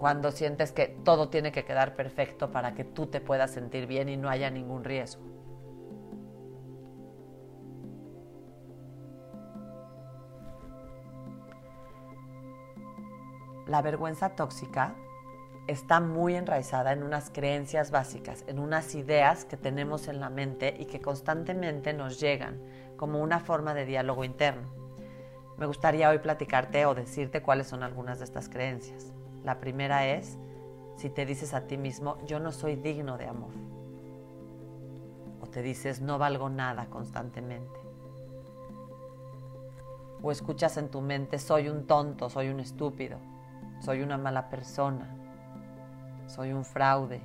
Cuando 0.00 0.32
sientes 0.32 0.72
que 0.72 0.88
todo 0.88 1.28
tiene 1.28 1.52
que 1.52 1.64
quedar 1.64 1.94
perfecto 1.94 2.50
para 2.50 2.74
que 2.74 2.82
tú 2.82 3.06
te 3.06 3.20
puedas 3.20 3.52
sentir 3.52 3.86
bien 3.86 4.08
y 4.08 4.16
no 4.16 4.28
haya 4.28 4.50
ningún 4.50 4.82
riesgo. 4.82 5.35
La 13.66 13.82
vergüenza 13.82 14.30
tóxica 14.36 14.94
está 15.66 15.98
muy 15.98 16.36
enraizada 16.36 16.92
en 16.92 17.02
unas 17.02 17.30
creencias 17.30 17.90
básicas, 17.90 18.44
en 18.46 18.60
unas 18.60 18.94
ideas 18.94 19.44
que 19.44 19.56
tenemos 19.56 20.06
en 20.06 20.20
la 20.20 20.30
mente 20.30 20.76
y 20.78 20.84
que 20.84 21.00
constantemente 21.00 21.92
nos 21.92 22.20
llegan 22.20 22.60
como 22.96 23.20
una 23.20 23.40
forma 23.40 23.74
de 23.74 23.84
diálogo 23.84 24.22
interno. 24.22 24.68
Me 25.58 25.66
gustaría 25.66 26.10
hoy 26.10 26.20
platicarte 26.20 26.86
o 26.86 26.94
decirte 26.94 27.42
cuáles 27.42 27.66
son 27.66 27.82
algunas 27.82 28.20
de 28.20 28.24
estas 28.26 28.48
creencias. 28.48 29.12
La 29.42 29.58
primera 29.58 30.06
es, 30.06 30.38
si 30.96 31.10
te 31.10 31.26
dices 31.26 31.52
a 31.52 31.62
ti 31.62 31.76
mismo, 31.76 32.18
yo 32.24 32.38
no 32.38 32.52
soy 32.52 32.76
digno 32.76 33.18
de 33.18 33.26
amor. 33.26 33.50
O 35.40 35.46
te 35.48 35.62
dices, 35.62 36.00
no 36.00 36.18
valgo 36.18 36.48
nada 36.50 36.86
constantemente. 36.86 37.80
O 40.22 40.30
escuchas 40.30 40.76
en 40.76 40.88
tu 40.88 41.00
mente, 41.00 41.40
soy 41.40 41.68
un 41.68 41.86
tonto, 41.86 42.30
soy 42.30 42.48
un 42.48 42.60
estúpido, 42.60 43.18
soy 43.86 44.02
una 44.02 44.18
mala 44.18 44.48
persona, 44.48 45.06
soy 46.26 46.52
un 46.52 46.64
fraude, 46.64 47.20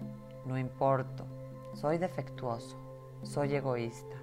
no 0.45 0.59
importo, 0.59 1.25
soy 1.73 1.97
defectuoso, 1.97 2.77
soy 3.23 3.55
egoísta, 3.55 4.15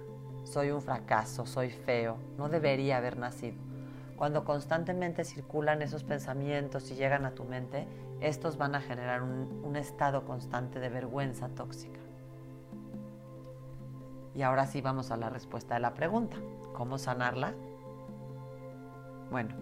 soy 0.45 0.71
un 0.71 0.81
fracaso, 0.81 1.45
soy 1.45 1.69
feo, 1.69 2.15
no 2.37 2.47
debería 2.47 2.95
haber 2.95 3.17
nacido. 3.17 3.57
Cuando 4.15 4.45
constantemente 4.45 5.25
circulan 5.25 5.81
esos 5.81 6.05
pensamientos 6.05 6.89
y 6.91 6.95
llegan 6.95 7.25
a 7.25 7.31
tu 7.31 7.43
mente, 7.43 7.89
estos 8.21 8.57
van 8.57 8.73
a 8.73 8.79
generar 8.79 9.21
un, 9.21 9.75
estado 9.75 10.23
constante 10.23 10.79
de 10.79 10.87
vergüenza 10.87 11.49
tóxica. 11.49 11.99
Y 14.33 14.43
ahora 14.43 14.65
sí 14.65 14.79
vamos 14.79 15.11
a 15.11 15.17
la 15.17 15.29
respuesta 15.29 15.73
de 15.73 15.81
la 15.81 15.93
pregunta. 15.93 16.37
¿Cómo 16.73 16.97
sanarla? 16.97 17.53
Bueno, 19.29 19.53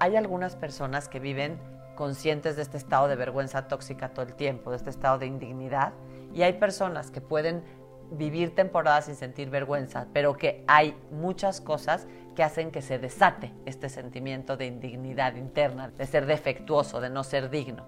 hay 0.00 0.16
algunas 0.16 0.56
personas 0.56 1.08
que 1.08 1.20
viven 1.20 1.75
conscientes 1.96 2.54
de 2.54 2.62
este 2.62 2.76
estado 2.76 3.08
de 3.08 3.16
vergüenza 3.16 3.66
tóxica 3.66 4.10
todo 4.10 4.24
el 4.26 4.34
tiempo, 4.34 4.70
de 4.70 4.76
este 4.76 4.90
estado 4.90 5.18
de 5.18 5.26
indignidad, 5.26 5.92
y 6.32 6.42
hay 6.42 6.52
personas 6.52 7.10
que 7.10 7.20
pueden 7.20 7.64
vivir 8.12 8.54
temporadas 8.54 9.06
sin 9.06 9.16
sentir 9.16 9.50
vergüenza, 9.50 10.06
pero 10.12 10.36
que 10.36 10.62
hay 10.68 10.96
muchas 11.10 11.60
cosas 11.60 12.06
que 12.36 12.44
hacen 12.44 12.70
que 12.70 12.82
se 12.82 12.98
desate 12.98 13.52
este 13.64 13.88
sentimiento 13.88 14.56
de 14.56 14.66
indignidad 14.66 15.34
interna, 15.34 15.88
de 15.88 16.06
ser 16.06 16.26
defectuoso, 16.26 17.00
de 17.00 17.10
no 17.10 17.24
ser 17.24 17.50
digno. 17.50 17.84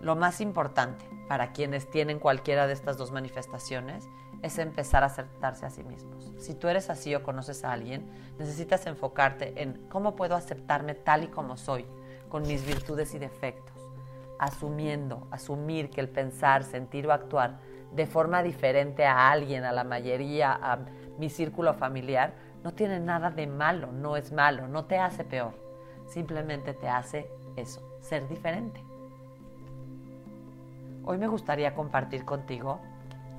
Lo 0.00 0.14
más 0.14 0.40
importante 0.40 1.04
para 1.28 1.52
quienes 1.52 1.90
tienen 1.90 2.18
cualquiera 2.18 2.66
de 2.66 2.74
estas 2.74 2.98
dos 2.98 3.10
manifestaciones 3.10 4.06
es 4.42 4.58
empezar 4.58 5.02
a 5.02 5.06
aceptarse 5.06 5.64
a 5.64 5.70
sí 5.70 5.82
mismos. 5.82 6.30
Si 6.38 6.54
tú 6.54 6.68
eres 6.68 6.90
así 6.90 7.14
o 7.14 7.22
conoces 7.22 7.64
a 7.64 7.72
alguien, 7.72 8.06
necesitas 8.38 8.86
enfocarte 8.86 9.54
en 9.62 9.86
cómo 9.88 10.14
puedo 10.14 10.36
aceptarme 10.36 10.94
tal 10.94 11.24
y 11.24 11.28
como 11.28 11.56
soy, 11.56 11.86
con 12.34 12.48
mis 12.48 12.66
virtudes 12.66 13.14
y 13.14 13.20
defectos, 13.20 13.76
asumiendo, 14.40 15.28
asumir 15.30 15.88
que 15.88 16.00
el 16.00 16.08
pensar, 16.08 16.64
sentir 16.64 17.06
o 17.06 17.12
actuar 17.12 17.60
de 17.92 18.08
forma 18.08 18.42
diferente 18.42 19.06
a 19.06 19.30
alguien, 19.30 19.62
a 19.62 19.70
la 19.70 19.84
mayoría, 19.84 20.52
a 20.52 20.80
mi 21.16 21.30
círculo 21.30 21.74
familiar, 21.74 22.34
no 22.64 22.74
tiene 22.74 22.98
nada 22.98 23.30
de 23.30 23.46
malo, 23.46 23.92
no 23.92 24.16
es 24.16 24.32
malo, 24.32 24.66
no 24.66 24.86
te 24.86 24.98
hace 24.98 25.22
peor, 25.22 25.54
simplemente 26.08 26.74
te 26.74 26.88
hace 26.88 27.30
eso, 27.54 27.80
ser 28.00 28.26
diferente. 28.26 28.82
Hoy 31.04 31.18
me 31.18 31.28
gustaría 31.28 31.72
compartir 31.72 32.24
contigo 32.24 32.80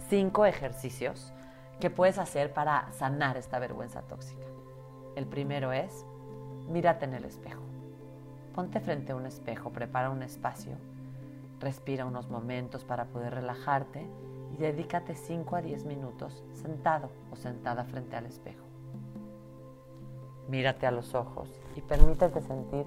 cinco 0.08 0.46
ejercicios 0.46 1.34
que 1.82 1.90
puedes 1.90 2.18
hacer 2.18 2.54
para 2.54 2.90
sanar 2.94 3.36
esta 3.36 3.60
vergüenza 3.60 4.04
tóxica. 4.04 4.46
El 5.18 5.26
primero 5.26 5.74
es, 5.74 6.06
mírate 6.70 7.04
en 7.04 7.16
el 7.16 7.26
espejo. 7.26 7.75
Ponte 8.56 8.80
frente 8.80 9.12
a 9.12 9.18
un 9.18 9.26
espejo, 9.26 9.70
prepara 9.72 10.10
un 10.10 10.24
espacio, 10.24 10.78
respira 11.60 12.06
unos 12.06 12.30
momentos 12.30 12.86
para 12.86 13.04
poder 13.04 13.34
relajarte 13.34 14.08
y 14.54 14.58
dedícate 14.58 15.14
5 15.14 15.58
a 15.58 15.62
10 15.62 15.84
minutos 15.84 16.42
sentado 16.54 17.12
o 17.34 17.36
sentada 17.36 17.84
frente 17.84 18.16
al 18.16 18.26
espejo. 18.26 18.64
Mírate 20.48 20.88
a 20.88 20.92
los 20.92 21.16
ojos 21.16 21.50
y 21.76 21.82
permítete 21.82 22.42
sentir 22.42 22.86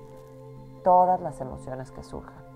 todas 0.83 1.21
las 1.21 1.39
emociones 1.43 1.91
que 1.91 2.03
surjan. 2.03 2.49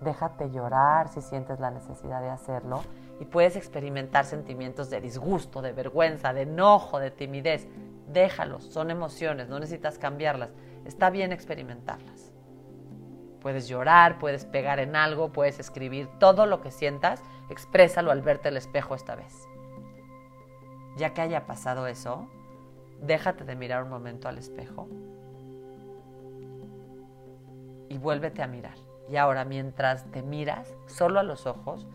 Déjate 0.00 0.50
llorar 0.50 1.10
si 1.10 1.20
sientes 1.20 1.60
la 1.60 1.70
necesidad 1.70 2.20
de 2.20 2.30
hacerlo 2.30 2.82
y 3.20 3.24
puedes 3.24 3.54
experimentar 3.54 4.24
sentimientos 4.24 4.90
de 4.90 5.00
disgusto, 5.00 5.62
de 5.62 5.72
vergüenza, 5.72 6.32
de 6.32 6.42
enojo, 6.42 6.98
de 6.98 7.12
timidez. 7.12 7.68
Déjalos, 8.12 8.64
son 8.64 8.90
emociones, 8.90 9.48
no 9.48 9.58
necesitas 9.58 9.98
cambiarlas. 9.98 10.50
Está 10.84 11.10
bien 11.10 11.32
experimentarlas. 11.32 12.32
Puedes 13.40 13.68
llorar, 13.68 14.18
puedes 14.18 14.44
pegar 14.44 14.78
en 14.78 14.94
algo, 14.94 15.32
puedes 15.32 15.58
escribir 15.58 16.08
todo 16.18 16.46
lo 16.46 16.60
que 16.60 16.70
sientas, 16.70 17.22
exprésalo 17.50 18.10
al 18.10 18.22
verte 18.22 18.50
el 18.50 18.56
espejo 18.56 18.94
esta 18.94 19.14
vez. 19.14 19.48
Ya 20.96 21.14
que 21.14 21.22
haya 21.22 21.46
pasado 21.46 21.86
eso, 21.86 22.28
déjate 23.00 23.44
de 23.44 23.56
mirar 23.56 23.82
un 23.82 23.88
momento 23.88 24.28
al 24.28 24.38
espejo 24.38 24.88
y 27.88 27.98
vuélvete 27.98 28.42
a 28.42 28.46
mirar. 28.46 28.76
Y 29.10 29.16
ahora 29.16 29.44
mientras 29.44 30.04
te 30.12 30.22
miras 30.22 30.74
solo 30.86 31.18
a 31.18 31.22
los 31.22 31.46
ojos, 31.46 31.86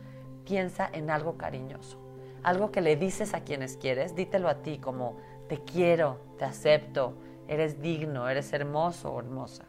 piensa 0.46 0.90
en 0.92 1.10
algo 1.10 1.38
cariñoso, 1.38 2.00
algo 2.44 2.72
que 2.72 2.82
le 2.82 2.96
dices 2.96 3.34
a 3.34 3.42
quienes 3.42 3.78
quieres, 3.78 4.16
dítelo 4.16 4.50
a 4.50 4.56
ti 4.64 4.80
como 4.80 5.18
te 5.48 5.64
quiero, 5.64 6.20
te 6.38 6.46
acepto, 6.46 7.14
eres 7.48 7.82
digno, 7.82 8.28
eres 8.30 8.52
hermoso 8.54 9.12
o 9.12 9.20
hermosa 9.20 9.66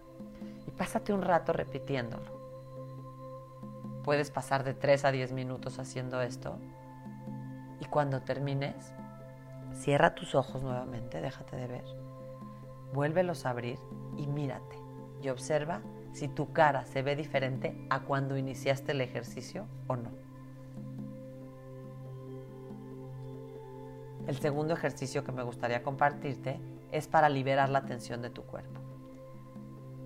y 0.66 0.70
pásate 0.70 1.12
un 1.12 1.23
rato 1.23 1.52
repitiéndolo. 1.52 2.38
Puedes 4.04 4.30
pasar 4.30 4.64
de 4.64 4.75
3 4.75 5.04
a 5.04 5.12
10 5.12 5.32
minutos 5.32 5.78
haciendo 5.78 6.20
esto 6.23 6.58
y 7.80 7.85
cuando 7.87 8.23
termines, 8.23 8.92
cierra 9.73 10.14
tus 10.14 10.35
ojos 10.35 10.62
nuevamente, 10.62 11.20
déjate 11.20 11.56
de 11.56 11.66
ver, 11.66 11.85
vuélvelos 12.92 13.47
a 13.47 13.50
abrir 13.50 13.78
y 14.16 14.26
mírate 14.26 14.76
y 15.23 15.28
observa 15.28 15.80
si 16.12 16.28
tu 16.28 16.52
cara 16.52 16.85
se 16.87 17.02
ve 17.02 17.16
diferente 17.16 17.87
a 17.90 18.00
cuando 18.00 18.37
iniciaste 18.37 18.92
el 18.92 19.00
ejercicio 19.00 19.66
o 19.87 19.97
no. 19.97 20.27
El 24.28 24.37
segundo 24.37 24.75
ejercicio 24.75 25.25
que 25.25 25.32
me 25.32 25.42
gustaría 25.42 25.82
compartirte 25.82 26.61
es 26.92 27.08
para 27.08 27.28
liberar 27.28 27.68
la 27.68 27.85
tensión 27.85 28.23
de 28.23 28.30
tu 28.30 28.44
cuerpo 28.44 28.78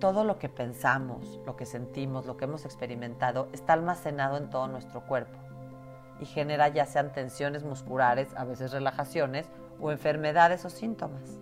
todo 0.03 0.25
lo 0.25 0.37
que 0.37 0.49
pensamos, 0.49 1.39
lo 1.45 1.55
que 1.55 1.65
sentimos, 1.65 2.25
lo 2.25 2.35
que 2.35 2.43
hemos 2.43 2.65
experimentado, 2.65 3.47
está 3.53 3.71
almacenado 3.71 4.35
en 4.35 4.49
todo 4.49 4.67
nuestro 4.67 5.05
cuerpo 5.05 5.39
y 6.19 6.25
genera 6.25 6.67
ya 6.67 6.85
sean 6.85 7.13
tensiones 7.13 7.63
musculares, 7.63 8.27
a 8.35 8.43
veces 8.43 8.73
relajaciones 8.73 9.49
o 9.79 9.93
enfermedades 9.93 10.65
o 10.65 10.69
síntomas. 10.69 11.39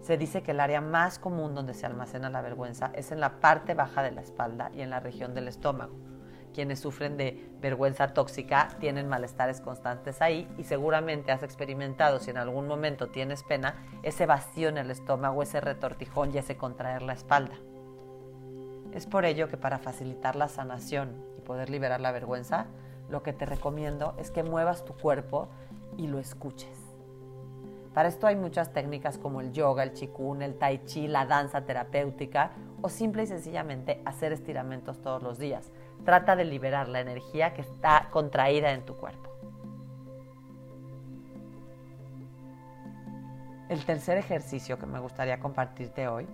Se 0.00 0.16
dice 0.16 0.44
que 0.44 0.52
el 0.52 0.60
área 0.60 0.80
más 0.80 1.18
común 1.18 1.56
donde 1.56 1.74
se 1.74 1.86
almacena 1.86 2.30
la 2.30 2.40
vergüenza 2.40 2.92
es 2.94 3.10
en 3.10 3.18
la 3.18 3.40
parte 3.40 3.74
baja 3.74 4.04
de 4.04 4.12
la 4.12 4.20
espalda 4.20 4.70
y 4.72 4.82
en 4.82 4.90
la 4.90 5.00
región 5.00 5.34
del 5.34 5.48
estómago 5.48 6.11
quienes 6.52 6.80
sufren 6.80 7.16
de 7.16 7.50
vergüenza 7.60 8.14
tóxica 8.14 8.68
tienen 8.80 9.08
malestares 9.08 9.60
constantes 9.60 10.22
ahí 10.22 10.48
y 10.58 10.64
seguramente 10.64 11.32
has 11.32 11.42
experimentado, 11.42 12.18
si 12.18 12.30
en 12.30 12.38
algún 12.38 12.66
momento 12.66 13.08
tienes 13.08 13.42
pena, 13.42 13.74
ese 14.02 14.26
vacío 14.26 14.68
en 14.68 14.78
el 14.78 14.90
estómago, 14.90 15.42
ese 15.42 15.60
retortijón 15.60 16.34
y 16.34 16.38
ese 16.38 16.56
contraer 16.56 17.02
la 17.02 17.14
espalda. 17.14 17.54
Es 18.92 19.06
por 19.06 19.24
ello 19.24 19.48
que 19.48 19.56
para 19.56 19.78
facilitar 19.78 20.36
la 20.36 20.48
sanación 20.48 21.24
y 21.38 21.40
poder 21.40 21.70
liberar 21.70 22.00
la 22.00 22.12
vergüenza, 22.12 22.66
lo 23.08 23.22
que 23.22 23.32
te 23.32 23.46
recomiendo 23.46 24.14
es 24.18 24.30
que 24.30 24.42
muevas 24.42 24.84
tu 24.84 24.94
cuerpo 24.94 25.48
y 25.96 26.06
lo 26.06 26.18
escuches. 26.18 26.78
Para 27.94 28.08
esto 28.08 28.26
hay 28.26 28.36
muchas 28.36 28.72
técnicas 28.72 29.18
como 29.18 29.40
el 29.40 29.52
yoga, 29.52 29.82
el 29.82 29.92
chikun, 29.92 30.40
el 30.40 30.54
tai 30.54 30.84
chi, 30.86 31.08
la 31.08 31.26
danza 31.26 31.66
terapéutica 31.66 32.52
o 32.80 32.88
simple 32.88 33.24
y 33.24 33.26
sencillamente 33.26 34.00
hacer 34.06 34.32
estiramientos 34.32 35.02
todos 35.02 35.22
los 35.22 35.38
días 35.38 35.70
Trata 36.04 36.34
de 36.36 36.44
liberar 36.44 36.88
la 36.88 37.00
energía 37.00 37.54
que 37.54 37.62
está 37.62 38.08
contraída 38.10 38.72
en 38.72 38.84
tu 38.84 38.96
cuerpo. 38.96 39.30
El 43.68 43.84
tercer 43.84 44.18
ejercicio 44.18 44.78
que 44.78 44.86
me 44.86 44.98
gustaría 44.98 45.40
compartirte 45.40 46.08
hoy 46.08 46.26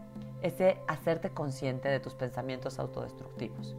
es 0.42 0.58
de 0.58 0.78
hacerte 0.88 1.30
consciente 1.30 1.88
de 1.88 2.00
tus 2.00 2.14
pensamientos 2.14 2.78
autodestructivos, 2.78 3.76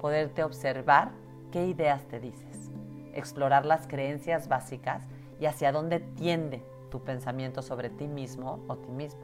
poderte 0.00 0.44
observar 0.44 1.10
qué 1.50 1.66
ideas 1.66 2.04
te 2.04 2.20
dices, 2.20 2.70
explorar 3.12 3.66
las 3.66 3.86
creencias 3.86 4.48
básicas 4.48 5.02
y 5.40 5.46
hacia 5.46 5.72
dónde 5.72 6.00
tiende 6.00 6.64
tu 6.90 7.02
pensamiento 7.02 7.62
sobre 7.62 7.90
ti 7.90 8.06
mismo 8.06 8.64
o 8.68 8.76
ti 8.76 8.90
misma 8.90 9.20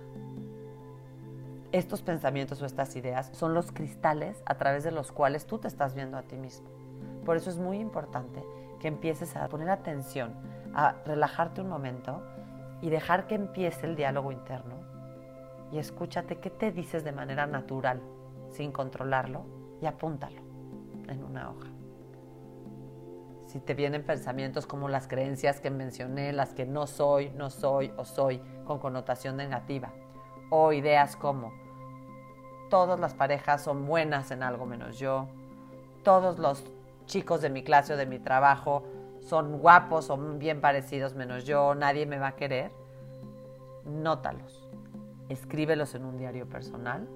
estos 1.72 2.02
pensamientos 2.02 2.62
o 2.62 2.66
estas 2.66 2.96
ideas 2.96 3.30
son 3.32 3.54
los 3.54 3.72
cristales 3.72 4.42
a 4.46 4.56
través 4.56 4.84
de 4.84 4.90
los 4.90 5.12
cuales 5.12 5.46
tú 5.46 5.58
te 5.58 5.68
estás 5.68 5.94
viendo 5.94 6.16
a 6.16 6.22
ti 6.22 6.36
mismo. 6.36 6.68
Por 7.24 7.36
eso 7.36 7.50
es 7.50 7.58
muy 7.58 7.78
importante 7.78 8.42
que 8.80 8.88
empieces 8.88 9.36
a 9.36 9.48
poner 9.48 9.68
atención, 9.70 10.34
a 10.74 10.92
relajarte 11.04 11.60
un 11.60 11.68
momento 11.68 12.22
y 12.80 12.90
dejar 12.90 13.26
que 13.26 13.34
empiece 13.34 13.86
el 13.86 13.96
diálogo 13.96 14.32
interno 14.32 14.76
y 15.72 15.78
escúchate 15.78 16.38
qué 16.38 16.50
te 16.50 16.72
dices 16.72 17.04
de 17.04 17.12
manera 17.12 17.46
natural, 17.46 18.00
sin 18.50 18.72
controlarlo, 18.72 19.44
y 19.80 19.86
apúntalo 19.86 20.40
en 21.08 21.22
una 21.22 21.50
hoja. 21.50 21.68
Si 23.46 23.60
te 23.60 23.74
vienen 23.74 24.04
pensamientos 24.04 24.66
como 24.66 24.88
las 24.88 25.08
creencias 25.08 25.60
que 25.60 25.70
mencioné, 25.70 26.32
las 26.32 26.52
que 26.52 26.66
no 26.66 26.86
soy, 26.86 27.30
no 27.30 27.48
soy 27.48 27.92
o 27.96 28.04
soy, 28.04 28.42
con 28.64 28.78
connotación 28.78 29.36
negativa, 29.36 29.92
o 30.50 30.72
ideas 30.72 31.16
como 31.16 31.52
todas 32.68 33.00
las 33.00 33.14
parejas 33.14 33.62
son 33.62 33.86
buenas 33.86 34.30
en 34.30 34.42
algo 34.42 34.66
menos 34.66 34.98
yo, 34.98 35.28
todos 36.02 36.38
los 36.38 36.64
chicos 37.06 37.40
de 37.40 37.50
mi 37.50 37.62
clase 37.62 37.94
o 37.94 37.96
de 37.96 38.06
mi 38.06 38.18
trabajo 38.18 38.84
son 39.20 39.58
guapos, 39.58 40.06
son 40.06 40.38
bien 40.38 40.60
parecidos 40.60 41.14
menos 41.14 41.44
yo, 41.44 41.74
nadie 41.74 42.06
me 42.06 42.18
va 42.18 42.28
a 42.28 42.36
querer, 42.36 42.70
nótalos, 43.84 44.68
escríbelos 45.28 45.94
en 45.94 46.04
un 46.04 46.16
diario 46.16 46.48
personal. 46.48 47.08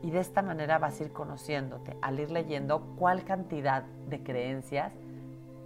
Y 0.00 0.10
de 0.10 0.20
esta 0.20 0.42
manera 0.42 0.78
vas 0.78 1.00
a 1.00 1.04
ir 1.04 1.12
conociéndote, 1.12 1.96
al 2.00 2.20
ir 2.20 2.30
leyendo 2.30 2.94
cuál 2.96 3.24
cantidad 3.24 3.82
de 3.82 4.22
creencias 4.22 4.92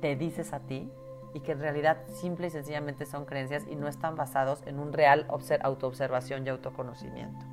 te 0.00 0.16
dices 0.16 0.52
a 0.52 0.60
ti 0.60 0.90
y 1.34 1.40
que 1.40 1.52
en 1.52 1.60
realidad 1.60 1.98
simple 2.08 2.48
y 2.48 2.50
sencillamente 2.50 3.06
son 3.06 3.24
creencias 3.24 3.66
y 3.66 3.76
no 3.76 3.88
están 3.88 4.16
basados 4.16 4.62
en 4.66 4.78
un 4.78 4.92
real 4.92 5.26
autoobservación 5.28 6.46
y 6.46 6.50
autoconocimiento. 6.50 7.44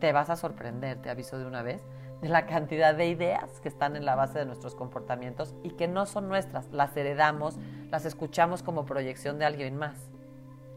Te 0.00 0.12
vas 0.12 0.30
a 0.30 0.36
sorprender, 0.36 1.00
te 1.02 1.10
aviso 1.10 1.38
de 1.38 1.46
una 1.46 1.62
vez, 1.62 1.82
de 2.20 2.28
la 2.28 2.46
cantidad 2.46 2.94
de 2.94 3.06
ideas 3.06 3.60
que 3.60 3.68
están 3.68 3.94
en 3.96 4.04
la 4.04 4.16
base 4.16 4.38
de 4.38 4.46
nuestros 4.46 4.74
comportamientos 4.74 5.54
y 5.62 5.70
que 5.70 5.86
no 5.86 6.06
son 6.06 6.28
nuestras, 6.28 6.70
las 6.72 6.96
heredamos, 6.96 7.56
las 7.90 8.04
escuchamos 8.04 8.62
como 8.62 8.84
proyección 8.84 9.38
de 9.38 9.44
alguien 9.44 9.76
más. 9.76 10.10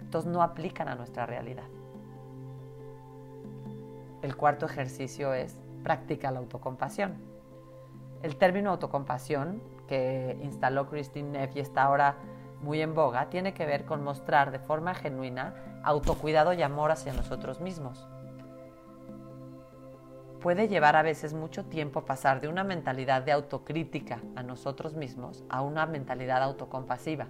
Entonces 0.02 0.32
no 0.32 0.44
aplican 0.44 0.88
a 0.88 0.96
nuestra 0.96 1.26
realidad. 1.26 1.64
El 4.22 4.36
cuarto 4.36 4.68
ejercicio 4.68 5.34
es 5.34 5.58
practica 5.84 6.30
la 6.30 6.40
autocompasión. 6.40 7.16
El 8.22 8.36
término 8.36 8.70
autocompasión 8.70 9.64
que 9.92 10.38
instaló 10.42 10.88
Christine 10.88 11.32
Neff 11.32 11.54
y 11.54 11.60
está 11.60 11.84
ahora 11.84 12.16
muy 12.62 12.82
en 12.82 12.94
boga 12.94 13.30
tiene 13.30 13.54
que 13.54 13.66
ver 13.66 13.84
con 13.84 14.02
mostrar 14.06 14.50
de 14.52 14.60
forma 14.60 14.96
genuina 14.96 15.54
autocuidado 15.84 16.54
y 16.54 16.62
amor 16.62 16.92
hacia 16.92 17.12
nosotros 17.12 17.60
mismos. 17.60 18.08
Puede 20.40 20.70
llevar 20.70 20.96
a 20.96 21.02
veces 21.02 21.34
mucho 21.34 21.66
tiempo 21.66 22.06
pasar 22.06 22.40
de 22.40 22.48
una 22.48 22.64
mentalidad 22.64 23.22
de 23.24 23.34
autocrítica 23.34 24.22
a 24.38 24.44
nosotros 24.44 24.94
mismos 24.94 25.44
a 25.50 25.62
una 25.62 25.86
mentalidad 25.86 26.42
autocompasiva. 26.42 27.28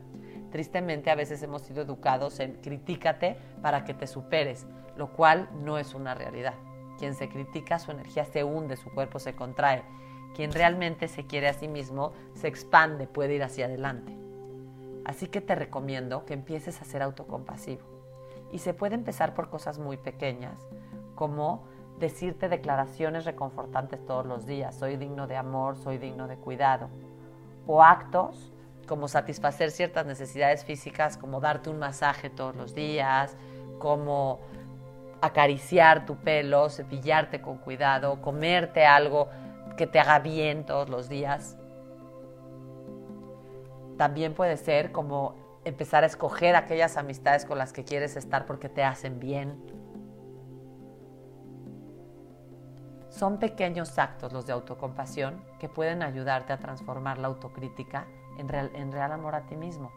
Tristemente 0.52 1.10
a 1.10 1.16
veces 1.16 1.42
hemos 1.42 1.64
sido 1.64 1.82
educados 1.82 2.40
en 2.40 2.62
critícate 2.62 3.38
para 3.64 3.86
que 3.86 3.96
te 3.96 4.06
superes, 4.06 4.68
lo 4.98 5.14
cual 5.14 5.50
no 5.64 5.80
es 5.80 5.96
una 5.96 6.14
realidad. 6.14 6.54
Quien 7.00 7.16
se 7.16 7.28
critica, 7.28 7.80
su 7.80 7.90
energía 7.90 8.26
se 8.26 8.44
hunde, 8.44 8.78
su 8.78 8.92
cuerpo 8.92 9.18
se 9.18 9.34
contrae. 9.34 9.82
Quien 10.36 10.52
realmente 10.52 11.08
se 11.08 11.26
quiere 11.26 11.48
a 11.48 11.54
sí 11.54 11.68
mismo, 11.68 12.14
se 12.34 12.48
expande, 12.48 13.08
puede 13.08 13.36
ir 13.36 13.44
hacia 13.44 13.66
adelante. 13.66 14.18
Así 15.06 15.28
que 15.28 15.42
te 15.42 15.56
recomiendo 15.56 16.26
que 16.26 16.34
empieces 16.34 16.82
a 16.82 16.86
ser 16.86 17.02
autocompasivo. 17.02 17.82
Y 18.52 18.60
se 18.60 18.74
puede 18.74 18.96
empezar 18.96 19.34
por 19.34 19.50
cosas 19.50 19.80
muy 19.80 19.98
pequeñas, 19.98 20.60
como 21.16 21.64
decirte 22.00 22.50
declaraciones 22.50 23.26
reconfortantes 23.26 24.06
todos 24.06 24.26
los 24.26 24.46
días. 24.46 24.76
Soy 24.76 24.98
digno 24.98 25.28
de 25.28 25.38
amor, 25.38 25.78
soy 25.78 25.98
digno 25.98 26.28
de 26.28 26.36
cuidado. 26.36 26.90
O 27.68 27.84
actos 27.84 28.52
como 28.88 29.08
satisfacer 29.08 29.72
ciertas 29.72 30.06
necesidades 30.06 30.66
físicas, 30.66 31.18
como 31.18 31.40
darte 31.40 31.70
un 31.70 31.80
masaje 31.80 32.30
todos 32.30 32.56
los 32.56 32.76
días, 32.76 33.38
como 33.80 34.40
acariciar 35.22 36.06
tu 36.06 36.18
pelo, 36.18 36.70
cepillarte 36.70 37.42
con 37.42 37.58
cuidado, 37.58 38.22
comerte 38.22 38.86
algo 38.86 39.30
que 39.82 39.88
te 39.88 40.00
haga 40.00 40.20
bien 40.20 40.64
todos 40.64 40.90
los 40.90 41.10
días. 41.10 41.58
También 43.98 44.36
puede 44.36 44.56
ser 44.58 44.92
como 44.92 45.34
empezar 45.66 46.04
a 46.04 46.06
escoger 46.06 46.56
aquellas 46.56 46.98
amistades 46.98 47.46
con 47.46 47.58
las 47.58 47.74
que 47.74 47.84
quieres 47.84 48.16
estar 48.16 48.46
porque 48.46 48.70
te 48.70 48.84
hacen 48.84 49.20
bien. 49.20 49.60
Son 53.10 53.40
pequeños 53.40 53.98
actos 53.98 54.32
los 54.32 54.46
de 54.46 54.54
autocompasión 54.54 55.44
que 55.58 55.68
pueden 55.68 56.04
ayudarte 56.04 56.54
a 56.54 56.60
transformar 56.60 57.18
la 57.18 57.30
autocrítica 57.30 58.06
en 58.38 58.50
real, 58.50 58.70
en 58.76 58.92
real 58.92 59.12
amor 59.12 59.34
a 59.34 59.48
ti 59.48 59.56
mismo. 59.56 59.92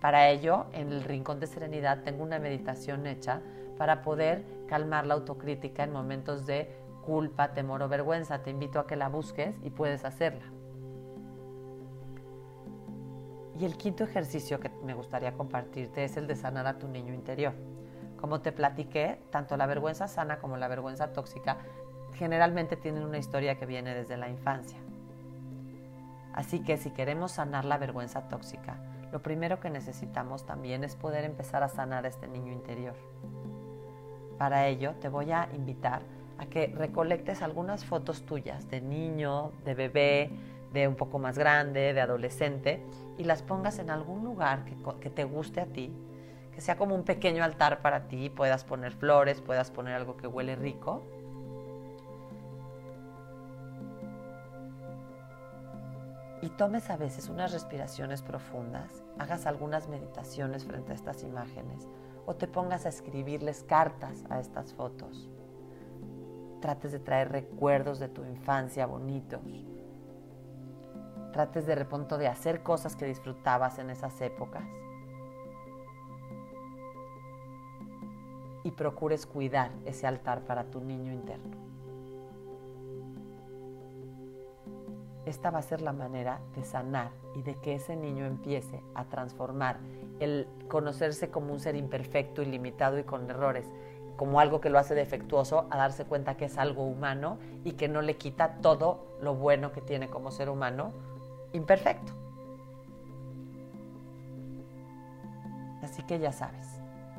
Para 0.00 0.30
ello, 0.30 0.66
en 0.72 0.90
el 0.90 1.04
Rincón 1.04 1.38
de 1.38 1.46
Serenidad 1.46 2.02
tengo 2.02 2.24
una 2.24 2.40
meditación 2.40 3.06
hecha 3.06 3.40
para 3.78 4.02
poder 4.02 4.44
calmar 4.66 5.06
la 5.06 5.14
autocrítica 5.14 5.84
en 5.84 5.92
momentos 5.92 6.44
de 6.44 6.83
culpa, 7.04 7.52
temor 7.52 7.82
o 7.82 7.88
vergüenza. 7.88 8.42
Te 8.42 8.50
invito 8.50 8.78
a 8.78 8.86
que 8.86 8.96
la 8.96 9.08
busques 9.08 9.54
y 9.62 9.70
puedes 9.70 10.04
hacerla. 10.04 10.44
Y 13.58 13.64
el 13.64 13.76
quinto 13.76 14.04
ejercicio 14.04 14.58
que 14.58 14.70
me 14.82 14.94
gustaría 14.94 15.34
compartirte 15.34 16.04
es 16.04 16.16
el 16.16 16.26
de 16.26 16.34
sanar 16.34 16.66
a 16.66 16.78
tu 16.78 16.88
niño 16.88 17.14
interior. 17.14 17.54
Como 18.20 18.40
te 18.40 18.52
platiqué, 18.52 19.20
tanto 19.30 19.56
la 19.56 19.66
vergüenza 19.66 20.08
sana 20.08 20.38
como 20.38 20.56
la 20.56 20.66
vergüenza 20.66 21.12
tóxica 21.12 21.58
generalmente 22.14 22.76
tienen 22.76 23.04
una 23.04 23.18
historia 23.18 23.58
que 23.58 23.66
viene 23.66 23.94
desde 23.94 24.16
la 24.16 24.28
infancia. 24.28 24.78
Así 26.32 26.60
que 26.60 26.76
si 26.76 26.90
queremos 26.90 27.32
sanar 27.32 27.64
la 27.64 27.78
vergüenza 27.78 28.28
tóxica, 28.28 28.76
lo 29.12 29.22
primero 29.22 29.60
que 29.60 29.70
necesitamos 29.70 30.46
también 30.46 30.82
es 30.82 30.96
poder 30.96 31.24
empezar 31.24 31.62
a 31.62 31.68
sanar 31.68 32.04
a 32.04 32.08
este 32.08 32.26
niño 32.26 32.52
interior. 32.52 32.94
Para 34.38 34.66
ello 34.66 34.94
te 35.00 35.08
voy 35.08 35.30
a 35.30 35.48
invitar 35.54 36.02
a 36.38 36.46
que 36.46 36.68
recolectes 36.68 37.42
algunas 37.42 37.84
fotos 37.84 38.22
tuyas 38.22 38.68
de 38.70 38.80
niño, 38.80 39.52
de 39.64 39.74
bebé, 39.74 40.30
de 40.72 40.88
un 40.88 40.96
poco 40.96 41.18
más 41.18 41.38
grande, 41.38 41.94
de 41.94 42.00
adolescente, 42.00 42.84
y 43.16 43.24
las 43.24 43.42
pongas 43.42 43.78
en 43.78 43.90
algún 43.90 44.24
lugar 44.24 44.64
que, 45.00 45.10
te 45.10 45.24
guste 45.24 45.60
a 45.60 45.66
ti, 45.66 45.92
que 46.52 46.60
sea 46.60 46.76
como 46.76 46.94
un 46.94 47.04
pequeño 47.04 47.44
altar 47.44 47.80
para 47.80 48.08
ti, 48.08 48.28
puedas 48.28 48.64
poner 48.64 48.92
flores, 48.92 49.40
puedas 49.40 49.70
poner 49.70 49.94
algo 49.94 50.16
que 50.16 50.26
huele 50.26 50.56
rico. 50.56 51.02
Y 56.42 56.48
tomes 56.50 56.90
a 56.90 56.96
veces 56.96 57.28
unas 57.28 57.52
respiraciones 57.52 58.20
profundas, 58.20 59.02
hagas 59.18 59.46
algunas 59.46 59.88
meditaciones 59.88 60.64
frente 60.64 60.92
a 60.92 60.94
estas 60.94 61.22
imágenes 61.22 61.88
o 62.26 62.34
te 62.34 62.48
pongas 62.48 62.84
a 62.86 62.88
escribirles 62.88 63.64
cartas 63.64 64.24
a 64.28 64.40
estas 64.40 64.72
fotos. 64.74 65.28
Trates 66.64 66.92
de 66.92 66.98
traer 66.98 67.30
recuerdos 67.30 67.98
de 67.98 68.08
tu 68.08 68.24
infancia 68.24 68.86
bonitos. 68.86 69.42
Trates 71.30 71.66
de 71.66 71.74
repente 71.74 72.16
de 72.16 72.26
hacer 72.26 72.62
cosas 72.62 72.96
que 72.96 73.04
disfrutabas 73.04 73.78
en 73.78 73.90
esas 73.90 74.18
épocas. 74.22 74.64
Y 78.62 78.70
procures 78.70 79.26
cuidar 79.26 79.72
ese 79.84 80.06
altar 80.06 80.46
para 80.46 80.64
tu 80.64 80.80
niño 80.80 81.12
interno. 81.12 81.54
Esta 85.26 85.50
va 85.50 85.58
a 85.58 85.62
ser 85.62 85.82
la 85.82 85.92
manera 85.92 86.40
de 86.56 86.64
sanar 86.64 87.10
y 87.34 87.42
de 87.42 87.56
que 87.56 87.74
ese 87.74 87.94
niño 87.94 88.24
empiece 88.24 88.82
a 88.94 89.04
transformar 89.04 89.80
el 90.18 90.46
conocerse 90.68 91.30
como 91.30 91.52
un 91.52 91.60
ser 91.60 91.76
imperfecto, 91.76 92.40
ilimitado 92.40 92.98
y 92.98 93.04
con 93.04 93.28
errores, 93.28 93.68
como 94.16 94.40
algo 94.40 94.60
que 94.60 94.70
lo 94.70 94.78
hace 94.78 94.94
defectuoso, 94.94 95.66
a 95.70 95.76
darse 95.76 96.04
cuenta 96.04 96.36
que 96.36 96.46
es 96.46 96.58
algo 96.58 96.84
humano 96.84 97.38
y 97.64 97.72
que 97.72 97.88
no 97.88 98.02
le 98.02 98.16
quita 98.16 98.56
todo 98.60 99.06
lo 99.20 99.34
bueno 99.34 99.72
que 99.72 99.80
tiene 99.80 100.08
como 100.08 100.30
ser 100.30 100.48
humano 100.48 100.92
imperfecto. 101.52 102.12
Así 105.82 106.02
que 106.02 106.18
ya 106.18 106.32
sabes, 106.32 106.66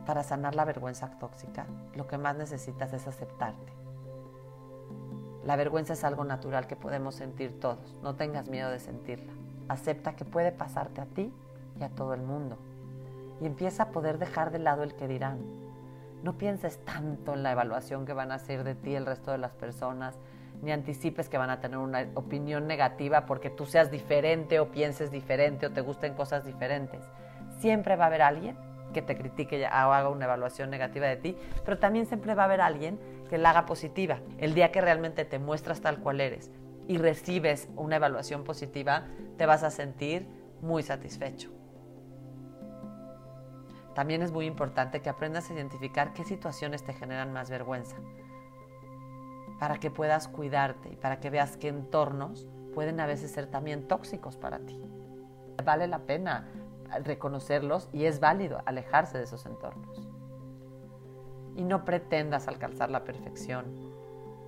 para 0.06 0.24
sanar 0.24 0.56
la 0.56 0.66
vergüenza 0.66 1.10
tóxica, 1.20 1.66
lo 1.96 2.08
que 2.08 2.18
más 2.18 2.36
necesitas 2.36 2.94
es 2.94 3.08
aceptarte. 3.08 3.74
La 5.46 5.56
vergüenza 5.56 5.94
es 5.94 6.04
algo 6.04 6.24
natural 6.24 6.66
que 6.66 6.76
podemos 6.76 7.16
sentir 7.16 7.60
todos, 7.60 7.96
no 8.02 8.16
tengas 8.16 8.50
miedo 8.50 8.72
de 8.72 8.80
sentirla. 8.80 9.32
Acepta 9.68 10.16
que 10.16 10.26
puede 10.26 10.52
pasarte 10.52 11.02
a 11.02 11.06
ti 11.06 11.32
y 11.80 11.84
a 11.84 11.90
todo 11.90 12.14
el 12.14 12.22
mundo 12.22 12.58
y 13.42 13.46
empieza 13.46 13.84
a 13.84 13.90
poder 13.90 14.18
dejar 14.18 14.52
de 14.52 14.60
lado 14.60 14.84
el 14.84 14.96
que 14.96 15.08
dirán. 15.08 15.40
No 16.26 16.40
pienses 16.40 16.84
tanto 16.84 17.36
en 17.36 17.44
la 17.44 17.52
evaluación 17.52 18.08
que 18.08 18.14
van 18.14 18.32
a 18.32 18.36
hacer 18.36 18.64
de 18.64 18.74
ti 18.74 18.96
el 18.96 19.06
resto 19.06 19.30
de 19.30 19.38
las 19.38 19.52
personas, 19.52 20.18
ni 20.64 20.72
anticipes 20.72 21.30
que 21.30 21.38
van 21.38 21.52
a 21.52 21.60
tener 21.60 21.78
una 21.78 22.08
opinión 22.16 22.66
negativa 22.66 23.28
porque 23.28 23.52
tú 23.52 23.68
seas 23.68 23.92
diferente 23.92 24.60
o 24.60 24.72
pienses 24.72 25.12
diferente 25.12 25.68
o 25.68 25.72
te 25.72 25.82
gusten 25.82 26.16
cosas 26.16 26.44
diferentes. 26.44 27.00
Siempre 27.60 27.96
va 27.96 28.06
a 28.06 28.08
haber 28.08 28.24
alguien 28.24 28.58
que 28.92 29.04
te 29.04 29.16
critique 29.16 29.68
o 29.68 29.70
haga 29.70 30.10
una 30.10 30.26
evaluación 30.26 30.72
negativa 30.72 31.06
de 31.06 31.18
ti, 31.18 31.38
pero 31.64 31.78
también 31.78 32.08
siempre 32.08 32.34
va 32.34 32.42
a 32.42 32.46
haber 32.46 32.62
alguien 32.62 33.00
que 33.30 33.38
la 33.38 33.52
haga 33.52 33.68
positiva. 33.68 34.18
El 34.40 34.56
día 34.56 34.72
que 34.72 34.82
realmente 34.82 35.26
te 35.26 35.38
muestras 35.38 35.82
tal 35.82 36.00
cual 36.00 36.22
eres 36.22 36.50
y 36.88 36.98
recibes 36.98 37.70
una 37.76 37.98
evaluación 37.98 38.44
positiva, 38.44 39.04
te 39.38 39.46
vas 39.46 39.62
a 39.62 39.70
sentir 39.70 40.28
muy 40.60 40.82
satisfecho. 40.82 41.52
También 43.96 44.22
es 44.22 44.34
muy 44.34 44.46
importante 44.46 45.02
que 45.02 45.10
aprendas 45.10 45.50
a 45.50 45.54
identificar 45.54 46.14
qué 46.14 46.26
situaciones 46.26 46.84
te 46.84 46.94
generan 46.94 47.32
más 47.32 47.50
vergüenza, 47.50 47.96
para 49.58 49.78
que 49.78 49.90
puedas 49.90 50.28
cuidarte 50.28 50.90
y 50.90 50.96
para 50.98 51.22
que 51.22 51.30
veas 51.30 51.56
qué 51.56 51.70
entornos 51.70 52.46
pueden 52.74 53.00
a 53.00 53.06
veces 53.06 53.32
ser 53.32 53.48
también 53.48 53.88
tóxicos 53.88 54.36
para 54.36 54.60
ti. 54.60 54.78
Vale 55.64 55.88
la 55.88 56.00
pena 56.00 56.50
reconocerlos 57.06 57.90
y 57.94 58.04
es 58.04 58.20
válido 58.20 58.62
alejarse 58.66 59.18
de 59.18 59.24
esos 59.24 59.46
entornos. 59.46 60.10
Y 61.56 61.64
no 61.64 61.86
pretendas 61.86 62.50
alcanzar 62.50 62.92
la 62.92 63.06
perfección. 63.06 63.66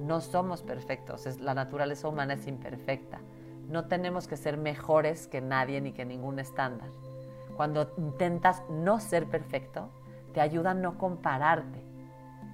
No 0.01 0.19
somos 0.19 0.61
perfectos, 0.61 1.39
la 1.39 1.53
naturaleza 1.53 2.09
humana 2.09 2.33
es 2.33 2.47
imperfecta. 2.47 3.21
No 3.69 3.87
tenemos 3.87 4.27
que 4.27 4.35
ser 4.35 4.57
mejores 4.57 5.27
que 5.27 5.39
nadie 5.39 5.79
ni 5.79 5.93
que 5.93 6.05
ningún 6.05 6.37
estándar. 6.39 6.89
Cuando 7.57 7.91
intentas 7.97 8.61
no 8.69 8.99
ser 8.99 9.25
perfecto, 9.25 9.89
te 10.31 10.41
ayuda 10.41 10.71
a 10.71 10.75
no 10.75 10.99
compararte. 10.99 11.83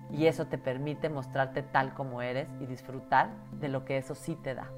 Y 0.10 0.28
eso 0.28 0.48
te 0.48 0.58
permite 0.58 1.10
mostrarte 1.10 1.62
tal 1.62 1.94
como 1.94 2.22
eres 2.22 2.48
y 2.62 2.66
disfrutar 2.66 3.32
de 3.60 3.68
lo 3.68 3.84
que 3.84 3.98
eso 3.98 4.16
sí 4.16 4.36
te 4.36 4.56
da. 4.56 4.72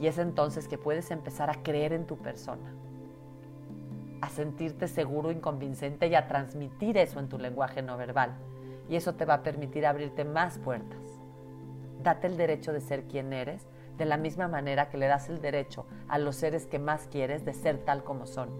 Y 0.00 0.06
es 0.06 0.16
entonces 0.16 0.68
que 0.68 0.78
puedes 0.78 1.10
empezar 1.10 1.50
a 1.50 1.62
creer 1.62 1.92
en 1.92 2.06
tu 2.06 2.16
persona, 2.16 2.72
a 4.22 4.30
sentirte 4.30 4.88
seguro 4.88 5.30
y 5.30 5.36
convincente 5.36 6.06
y 6.06 6.14
a 6.14 6.26
transmitir 6.26 6.96
eso 6.96 7.20
en 7.20 7.28
tu 7.28 7.38
lenguaje 7.38 7.82
no 7.82 7.98
verbal. 7.98 8.36
Y 8.88 8.96
eso 8.96 9.14
te 9.14 9.26
va 9.26 9.34
a 9.34 9.42
permitir 9.42 9.84
abrirte 9.84 10.24
más 10.24 10.58
puertas. 10.58 11.00
Date 12.02 12.26
el 12.26 12.36
derecho 12.38 12.72
de 12.72 12.80
ser 12.80 13.04
quien 13.04 13.32
eres, 13.34 13.66
de 13.96 14.04
la 14.04 14.16
misma 14.16 14.48
manera 14.48 14.88
que 14.88 14.98
le 14.98 15.06
das 15.06 15.28
el 15.28 15.40
derecho 15.40 15.86
a 16.08 16.18
los 16.18 16.36
seres 16.36 16.66
que 16.66 16.78
más 16.78 17.08
quieres 17.08 17.44
de 17.44 17.52
ser 17.52 17.78
tal 17.78 18.04
como 18.04 18.26
son. 18.26 18.50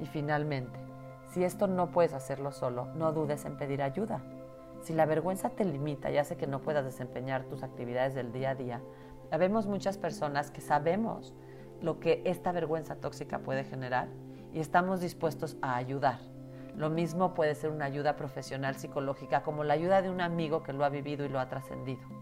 Y 0.00 0.06
finalmente, 0.06 0.78
si 1.30 1.44
esto 1.44 1.66
no 1.66 1.92
puedes 1.92 2.12
hacerlo 2.12 2.52
solo, 2.52 2.86
no 2.94 3.12
dudes 3.12 3.44
en 3.44 3.56
pedir 3.56 3.82
ayuda. 3.82 4.22
Si 4.82 4.92
la 4.92 5.06
vergüenza 5.06 5.50
te 5.50 5.64
limita 5.64 6.10
y 6.10 6.18
hace 6.18 6.36
que 6.36 6.46
no 6.46 6.60
puedas 6.60 6.84
desempeñar 6.84 7.44
tus 7.44 7.62
actividades 7.62 8.14
del 8.14 8.32
día 8.32 8.50
a 8.50 8.54
día, 8.54 8.80
vemos 9.38 9.66
muchas 9.66 9.96
personas 9.96 10.50
que 10.50 10.60
sabemos 10.60 11.32
lo 11.80 12.00
que 12.00 12.22
esta 12.24 12.52
vergüenza 12.52 12.96
tóxica 12.96 13.38
puede 13.40 13.64
generar 13.64 14.08
y 14.52 14.60
estamos 14.60 15.00
dispuestos 15.00 15.56
a 15.62 15.76
ayudar. 15.76 16.18
Lo 16.76 16.90
mismo 16.90 17.34
puede 17.34 17.54
ser 17.54 17.70
una 17.70 17.84
ayuda 17.84 18.16
profesional 18.16 18.76
psicológica 18.76 19.42
como 19.42 19.62
la 19.62 19.74
ayuda 19.74 20.02
de 20.02 20.10
un 20.10 20.20
amigo 20.20 20.62
que 20.62 20.72
lo 20.72 20.84
ha 20.84 20.88
vivido 20.88 21.24
y 21.24 21.28
lo 21.28 21.38
ha 21.38 21.48
trascendido. 21.48 22.21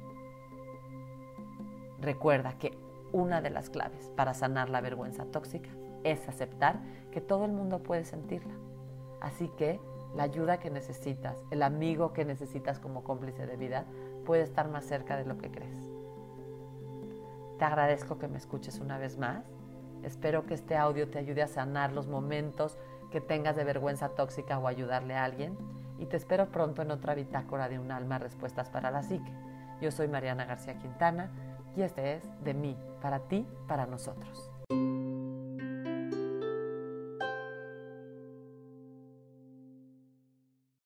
Recuerda 2.01 2.55
que 2.59 2.77
una 3.13 3.41
de 3.41 3.51
las 3.51 3.69
claves 3.69 4.11
para 4.17 4.35
sanar 4.35 4.71
la 4.71 4.81
vergüenza 4.81 5.27
tóxica 5.27 5.71
es 6.05 6.29
aceptar 6.29 6.81
que 7.11 7.21
todo 7.21 7.45
el 7.45 7.53
mundo 7.53 7.83
puede 7.83 8.05
sentirla. 8.05 8.55
Así 9.21 9.49
que 9.59 9.81
la 10.15 10.23
ayuda 10.23 10.59
que 10.59 10.71
necesitas, 10.71 11.37
el 11.51 11.63
amigo 11.63 12.13
que 12.13 12.25
necesitas 12.25 12.79
como 12.79 13.05
cómplice 13.05 13.47
de 13.47 13.57
vida, 13.57 13.85
puede 14.25 14.43
estar 14.43 14.69
más 14.69 14.85
cerca 14.85 15.17
de 15.17 15.25
lo 15.25 15.37
que 15.37 15.51
crees. 15.51 15.89
Te 17.59 17.65
agradezco 17.65 18.19
que 18.19 18.29
me 18.29 18.39
escuches 18.39 18.79
una 18.81 18.97
vez 18.97 19.19
más. 19.19 19.45
Espero 20.03 20.47
que 20.47 20.55
este 20.55 20.77
audio 20.77 21.11
te 21.11 21.19
ayude 21.19 21.43
a 21.43 21.49
sanar 21.49 21.93
los 21.93 22.07
momentos 22.07 22.79
que 23.11 23.21
tengas 23.21 23.57
de 23.57 23.65
vergüenza 23.65 24.09
tóxica 24.11 24.59
o 24.59 24.67
ayudarle 24.67 25.15
a 25.15 25.25
alguien. 25.25 25.59
Y 25.99 26.07
te 26.07 26.17
espero 26.17 26.51
pronto 26.51 26.81
en 26.81 26.91
otra 26.91 27.15
bitácora 27.15 27.69
de 27.69 27.79
un 27.79 27.93
alma, 27.93 28.19
respuestas 28.19 28.71
para 28.71 28.91
la 28.91 29.03
psique. 29.03 29.33
Yo 29.83 29.91
soy 29.91 30.09
Mariana 30.09 30.47
García 30.47 30.79
Quintana 30.79 31.31
y 31.77 31.83
este 31.83 32.15
es 32.15 32.45
De 32.45 32.55
mí, 32.55 32.77
para 33.01 33.21
ti, 33.21 33.47
para 33.67 33.87
nosotros. 33.87 34.51